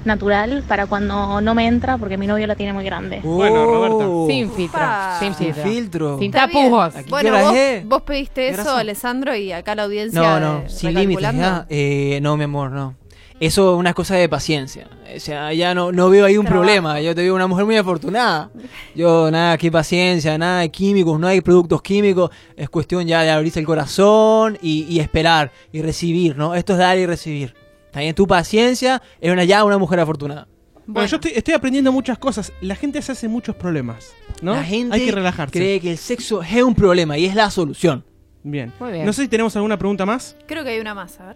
[0.05, 3.19] natural para cuando no me entra porque mi novio la tiene muy grande.
[3.23, 4.07] Bueno, Roberta.
[4.07, 4.81] Oh, Sin filtro.
[5.19, 5.63] Sin sin filtro.
[5.71, 6.17] filtro.
[6.19, 6.71] Sin está bien.
[6.71, 6.93] tapujos.
[7.09, 8.75] Bueno, vos, vos pediste eso.
[8.75, 10.19] Alessandro, y acá la audiencia.
[10.21, 11.29] No, no, sin límites.
[11.69, 12.95] Eh, no, mi amor, no.
[13.39, 14.89] Eso es una cosa de paciencia.
[15.15, 16.61] O sea, ya no, no veo ahí un Trabajo.
[16.65, 16.99] problema.
[16.99, 18.49] Yo te veo una mujer muy afortunada.
[18.95, 22.31] Yo, nada, qué paciencia, nada de químicos, no hay productos químicos.
[22.57, 26.53] Es cuestión ya de abrirse el corazón y, y esperar y recibir, ¿no?
[26.53, 27.55] Esto es dar y recibir.
[27.91, 30.47] También tu paciencia es una, ya una mujer afortunada.
[30.85, 32.51] Bueno, yo estoy, estoy aprendiendo muchas cosas.
[32.61, 34.53] La gente se hace muchos problemas, ¿no?
[34.55, 35.51] La gente Hay que relajarse.
[35.51, 38.03] cree que el sexo es un problema y es la solución.
[38.43, 38.73] Bien.
[38.79, 39.05] Muy bien.
[39.05, 40.35] No sé si tenemos alguna pregunta más.
[40.47, 41.35] Creo que hay una más, a ver.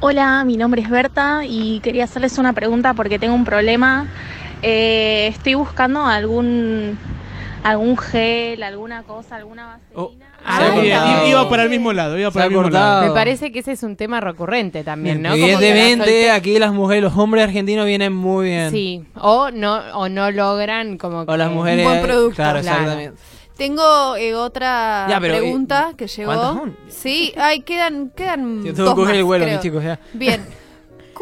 [0.00, 4.06] Hola, mi nombre es Berta y quería hacerles una pregunta porque tengo un problema.
[4.62, 6.98] Eh, estoy buscando algún
[7.64, 10.26] algún gel, alguna cosa, alguna vaselina.
[10.26, 11.26] Ah, Cortado.
[11.28, 13.06] Iba para el mismo lado, iba para el mismo lado.
[13.08, 15.32] Me parece que ese es un tema recurrente también, ¿no?
[15.34, 18.70] Que la Evidentemente, solte- aquí las mujeres, los hombres argentinos vienen muy bien.
[18.70, 21.84] Sí, o no, o no logran como O las que- mujeres.
[21.86, 22.36] buen producto.
[22.36, 22.78] Claro, Claro.
[22.80, 23.20] exactamente.
[23.56, 26.64] Tengo eh, otra Ya, pero, eh, pregunta que llegó.
[26.88, 29.98] Sí, ay, quedan, quedan Yo tengo dos que coger el vuelo, mis chicos, ya.
[30.12, 30.44] Bien.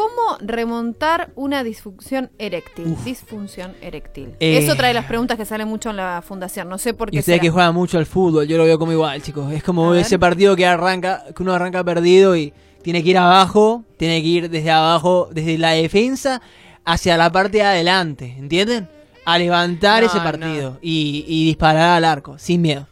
[0.02, 2.96] ¿Cómo remontar una disfunción eréctil?
[3.04, 4.34] Disfunción eréctil.
[4.40, 4.58] Eh.
[4.58, 6.68] Es otra de las preguntas que sale mucho en la fundación.
[6.68, 7.18] No sé por Y qué.
[7.20, 7.42] ustedes será.
[7.42, 9.52] que juegan mucho al fútbol, yo lo veo como igual, chicos.
[9.52, 10.00] Es como A ver.
[10.00, 14.26] ese partido que arranca, que uno arranca perdido y tiene que ir abajo, tiene que
[14.28, 16.42] ir desde abajo, desde la defensa
[16.84, 18.88] hacia la parte de adelante, ¿entienden?
[19.24, 20.24] A levantar No, ese no.
[20.24, 22.88] partido y, y disparar al arco, sin miedo.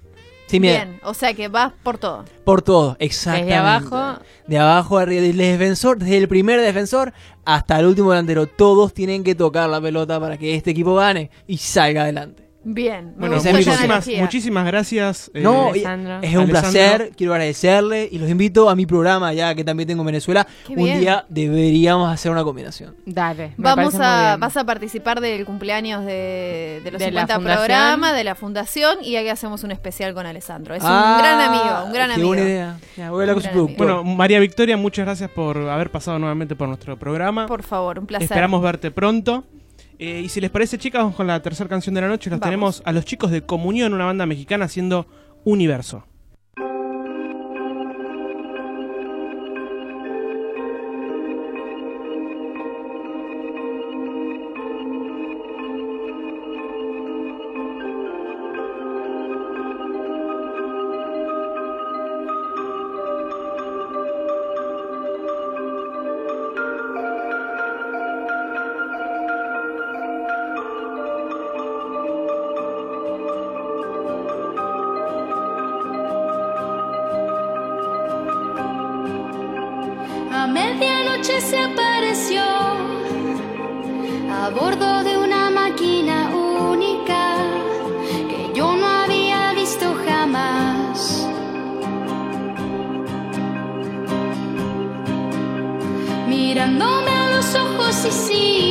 [0.50, 0.74] Sin miedo.
[0.74, 2.24] Bien, o sea que vas por todo.
[2.44, 3.54] Por todo, exactamente.
[3.54, 4.20] abajo.
[4.48, 7.12] De abajo arriba, del defensor, desde el primer defensor
[7.44, 8.48] hasta el último delantero.
[8.48, 12.49] Todos tienen que tocar la pelota para que este equipo gane y salga adelante.
[12.62, 13.14] Bien.
[13.16, 15.30] Bueno, muchísimas, muchísimas gracias.
[15.32, 16.46] eh, No, es un Alessandro.
[16.46, 20.46] placer, quiero agradecerle y los invito a mi programa ya que también tengo en Venezuela.
[20.66, 21.00] Qué Un bien.
[21.00, 22.94] día deberíamos hacer una combinación.
[23.06, 23.54] Dale.
[23.56, 24.40] me Vamos a, bien.
[24.40, 27.66] vas a participar del cumpleaños de, de los De la 50 fundación.
[27.66, 30.74] programas, de la fundación, y aquí hacemos un especial con Alessandro.
[30.74, 32.28] Es Ah, un gran amigo, un gran qué amigo.
[32.28, 32.78] buena idea.
[32.96, 33.76] Ya, voy a Un gran.
[33.78, 37.46] Bueno, María Victoria, muchas gracias por haber pasado nuevamente por nuestro programa.
[37.46, 38.24] Por favor, un placer.
[38.26, 39.44] Esperamos verte pronto.
[40.02, 42.30] Eh, y si les parece, chicas, vamos con la tercera canción de la noche.
[42.30, 42.50] Los Vamos.
[42.50, 45.06] tenemos a los chicos de Comunión, una banda mexicana haciendo
[45.44, 45.98] Universo.
[45.98, 46.09] Universo
[80.46, 82.42] medianoche se apareció
[84.32, 87.36] a bordo de una máquina única
[88.28, 91.26] que yo no había visto jamás.
[96.28, 98.69] Mirándome a los ojos y sin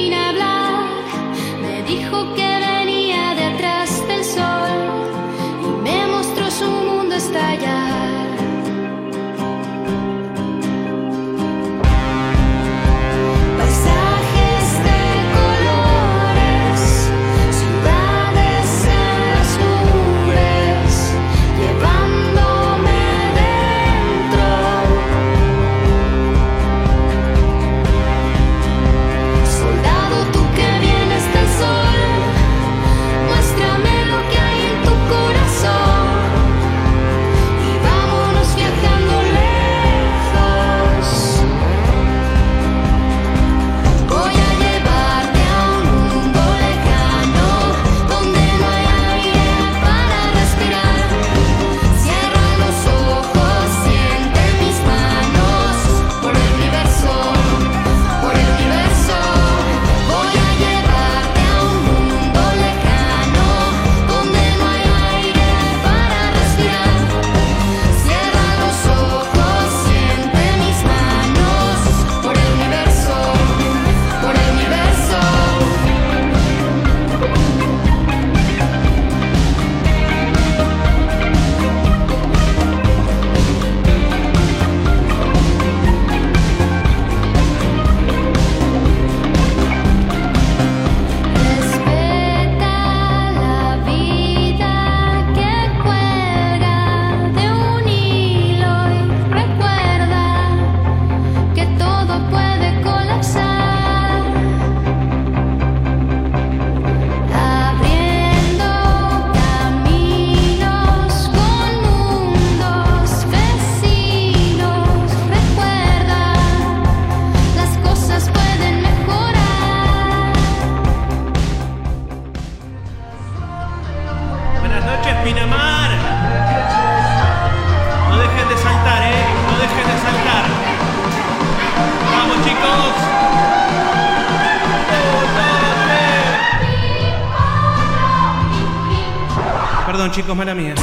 [140.30, 140.76] chicos, mala mía.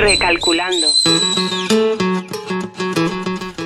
[0.00, 0.88] Recalculando.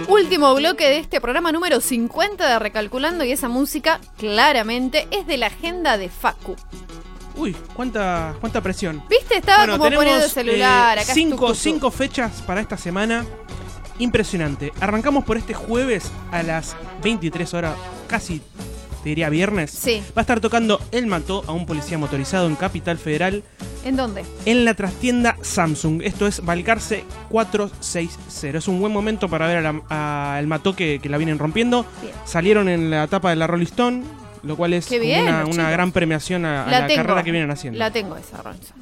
[0.06, 5.38] Último bloque de este programa número 50 de Recalculando y esa música claramente es de
[5.38, 6.56] la agenda de Facu.
[7.36, 9.02] Uy, cuánta, cuánta presión.
[9.08, 9.38] ¿Viste?
[9.38, 10.98] Estaba Bueno, como tenemos, poniendo el celular.
[10.98, 13.24] eh, acá cinco, cinco fechas para esta semana.
[13.98, 14.72] Impresionante.
[14.80, 17.76] Arrancamos por este jueves a las 23 horas,
[18.08, 18.42] casi
[19.02, 19.70] te diría viernes.
[19.70, 20.02] Sí.
[20.16, 23.42] Va a estar tocando El Mató a un policía motorizado en Capital Federal
[23.84, 24.24] ¿En dónde?
[24.44, 26.02] en la trastienda Samsung.
[26.02, 28.58] Esto es Balcarce 460.
[28.58, 31.38] Es un buen momento para ver a, la- a El Mató que, que la vienen
[31.38, 31.86] rompiendo.
[32.02, 32.14] Bien.
[32.24, 34.02] Salieron en la etapa de la Rolling Stone,
[34.42, 37.78] lo cual es bien, una, gran premiación a, a La carrera que vienen haciendo.
[37.78, 38.76] La tengo esa, Ronson.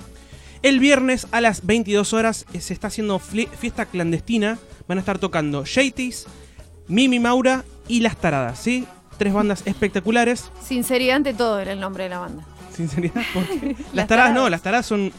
[0.63, 4.59] El viernes a las 22 horas eh, se está haciendo fiesta clandestina.
[4.89, 6.27] Van a estar tocando Shaitis,
[6.89, 8.87] Mimi Maura y Las Taradas, ¿sí?
[9.19, 10.51] Tres bandas espectaculares.
[10.65, 12.45] Sinceridad ante todo era el nombre de la banda.
[12.75, 15.13] Sinceridad, porque las, Las taradas no, las taradas son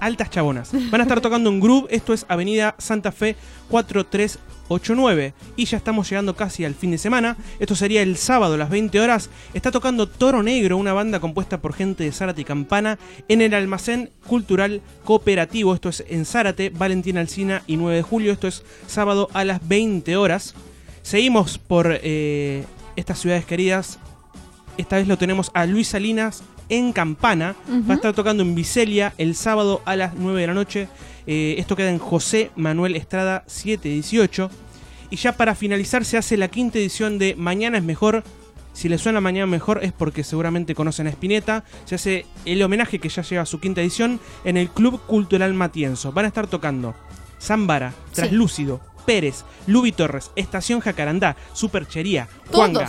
[0.00, 0.70] altas chabonas.
[0.90, 3.36] Van a estar tocando en Groove, esto es Avenida Santa Fe
[3.70, 5.34] 4389.
[5.56, 7.36] Y ya estamos llegando casi al fin de semana.
[7.58, 9.30] Esto sería el sábado a las 20 horas.
[9.54, 12.98] Está tocando Toro Negro, una banda compuesta por gente de Zárate y Campana,
[13.28, 15.74] en el Almacén Cultural Cooperativo.
[15.74, 18.32] Esto es en Zárate, Valentín Alcina y 9 de julio.
[18.32, 20.54] Esto es sábado a las 20 horas.
[21.02, 22.64] Seguimos por eh,
[22.96, 23.98] estas ciudades queridas.
[24.76, 27.54] Esta vez lo tenemos a Luis Salinas en Campana.
[27.88, 30.88] Va a estar tocando en Vicelia el sábado a las 9 de la noche.
[31.26, 34.50] Eh, esto queda en José Manuel Estrada 718.
[35.10, 38.24] Y ya para finalizar se hace la quinta edición de Mañana es Mejor.
[38.72, 41.64] Si le suena Mañana Mejor es porque seguramente conocen a Spinetta.
[41.84, 45.54] Se hace el homenaje que ya lleva a su quinta edición en el Club Cultural
[45.54, 46.12] Matienzo.
[46.12, 46.94] Van a estar tocando
[47.40, 48.22] Zambara, Sí.
[49.06, 52.88] Pérez, Lubi Torres, Estación Jacarandá, Superchería, Juanga,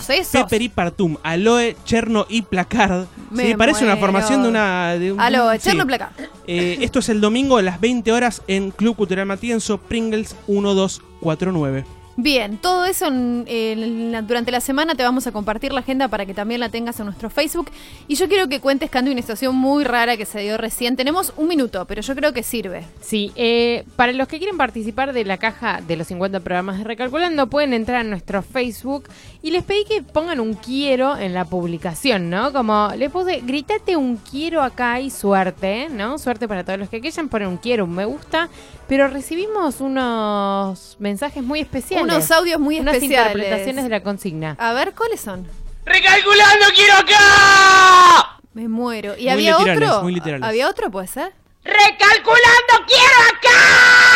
[0.61, 3.05] y Partum, Aloe, Cherno y Placard.
[3.31, 4.93] Me Sí, parece una formación de una...
[4.95, 5.57] De un- Aló, sí.
[5.57, 6.11] echarlo placa.
[6.47, 11.85] Eh, esto es el domingo a las 20 horas en Club Cultural Matienzo, Pringles 1249.
[12.19, 16.59] Bien, todo eso durante la semana te vamos a compartir la agenda para que también
[16.59, 17.69] la tengas en nuestro Facebook.
[18.07, 20.95] Y yo quiero que cuentes, Candy, una situación muy rara que se dio recién.
[20.95, 22.85] Tenemos un minuto, pero yo creo que sirve.
[23.01, 26.85] Sí, eh, para los que quieren participar de la caja de los 50 programas de
[26.85, 29.03] Recalculando, pueden entrar a nuestro Facebook
[29.43, 32.51] y les pedí que pongan un quiero en la publicación, ¿no?
[32.51, 36.17] Como les puse, gritate un quiero acá y suerte, ¿no?
[36.17, 38.49] Suerte para todos los que quieran poner un quiero, un me gusta,
[38.87, 42.06] pero recibimos unos mensajes muy especiales.
[42.15, 43.31] Unos audios muy unas especiales.
[43.35, 44.55] interpretaciones de la consigna.
[44.59, 45.47] A ver, ¿cuáles son?
[45.85, 48.39] ¡Recalculando quiero acá!
[48.53, 49.13] Me muero.
[49.17, 50.03] ¿Y Muy había literales, otro?
[50.03, 50.47] muy literales.
[50.47, 51.31] ¿Había otro, puede ser?
[51.63, 54.06] ¡Recalculando quiero acá!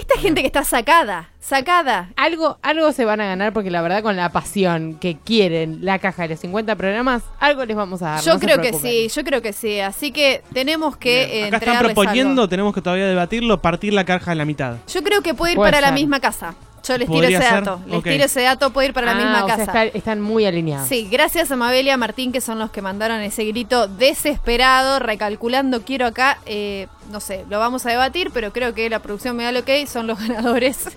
[0.00, 1.30] Esta gente que está sacada.
[1.40, 2.10] Sacada.
[2.16, 5.98] Algo, algo se van a ganar porque la verdad con la pasión que quieren la
[5.98, 8.22] caja de los 50 programas, algo les vamos a dar.
[8.22, 9.80] Yo no creo que sí, yo creo que sí.
[9.80, 12.48] Así que tenemos que eh, Acá están entregarles proponiendo, algo.
[12.48, 14.76] tenemos que todavía debatirlo, partir la caja en la mitad.
[14.92, 15.94] Yo creo que puede ir Puede para la ser.
[15.94, 16.54] misma casa.
[16.86, 17.64] Yo les tiro ¿Podría ese ser?
[17.64, 17.80] dato.
[17.86, 18.04] Les Ok.
[18.04, 19.62] tiro ese dato, puede ir para la Ah, misma o sea, casa.
[19.84, 20.88] está- están muy alineados.
[20.88, 24.98] Sí, gracias a Mabel y a Martín que son los que mandaron ese grito desesperado,
[24.98, 29.36] recalculando, quiero acá, eh, no sé, lo vamos a debatir, pero creo que la producción
[29.36, 30.88] me da lo que son los ganadores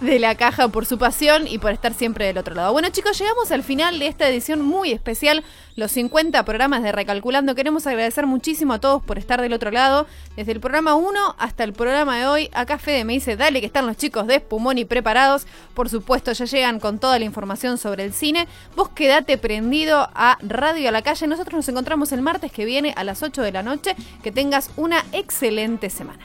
[0.00, 2.72] de la caja por su pasión y por estar siempre del otro lado.
[2.72, 5.44] Bueno chicos, llegamos al final de esta edición muy especial,
[5.76, 7.54] los 50 programas de Recalculando.
[7.54, 10.06] Queremos agradecer muchísimo a todos por estar del otro lado,
[10.36, 12.50] desde el programa 1 hasta el programa de hoy.
[12.52, 15.46] Acá Fede me dice, dale que están los chicos de Espumón y preparados.
[15.74, 18.48] Por supuesto, ya llegan con toda la información sobre el cine.
[18.76, 21.26] Vos quedate prendido a Radio a la Calle.
[21.26, 23.96] Nosotros nos encontramos el martes que viene a las 8 de la noche.
[24.22, 25.04] Que tengas una
[25.52, 26.24] excelente semana.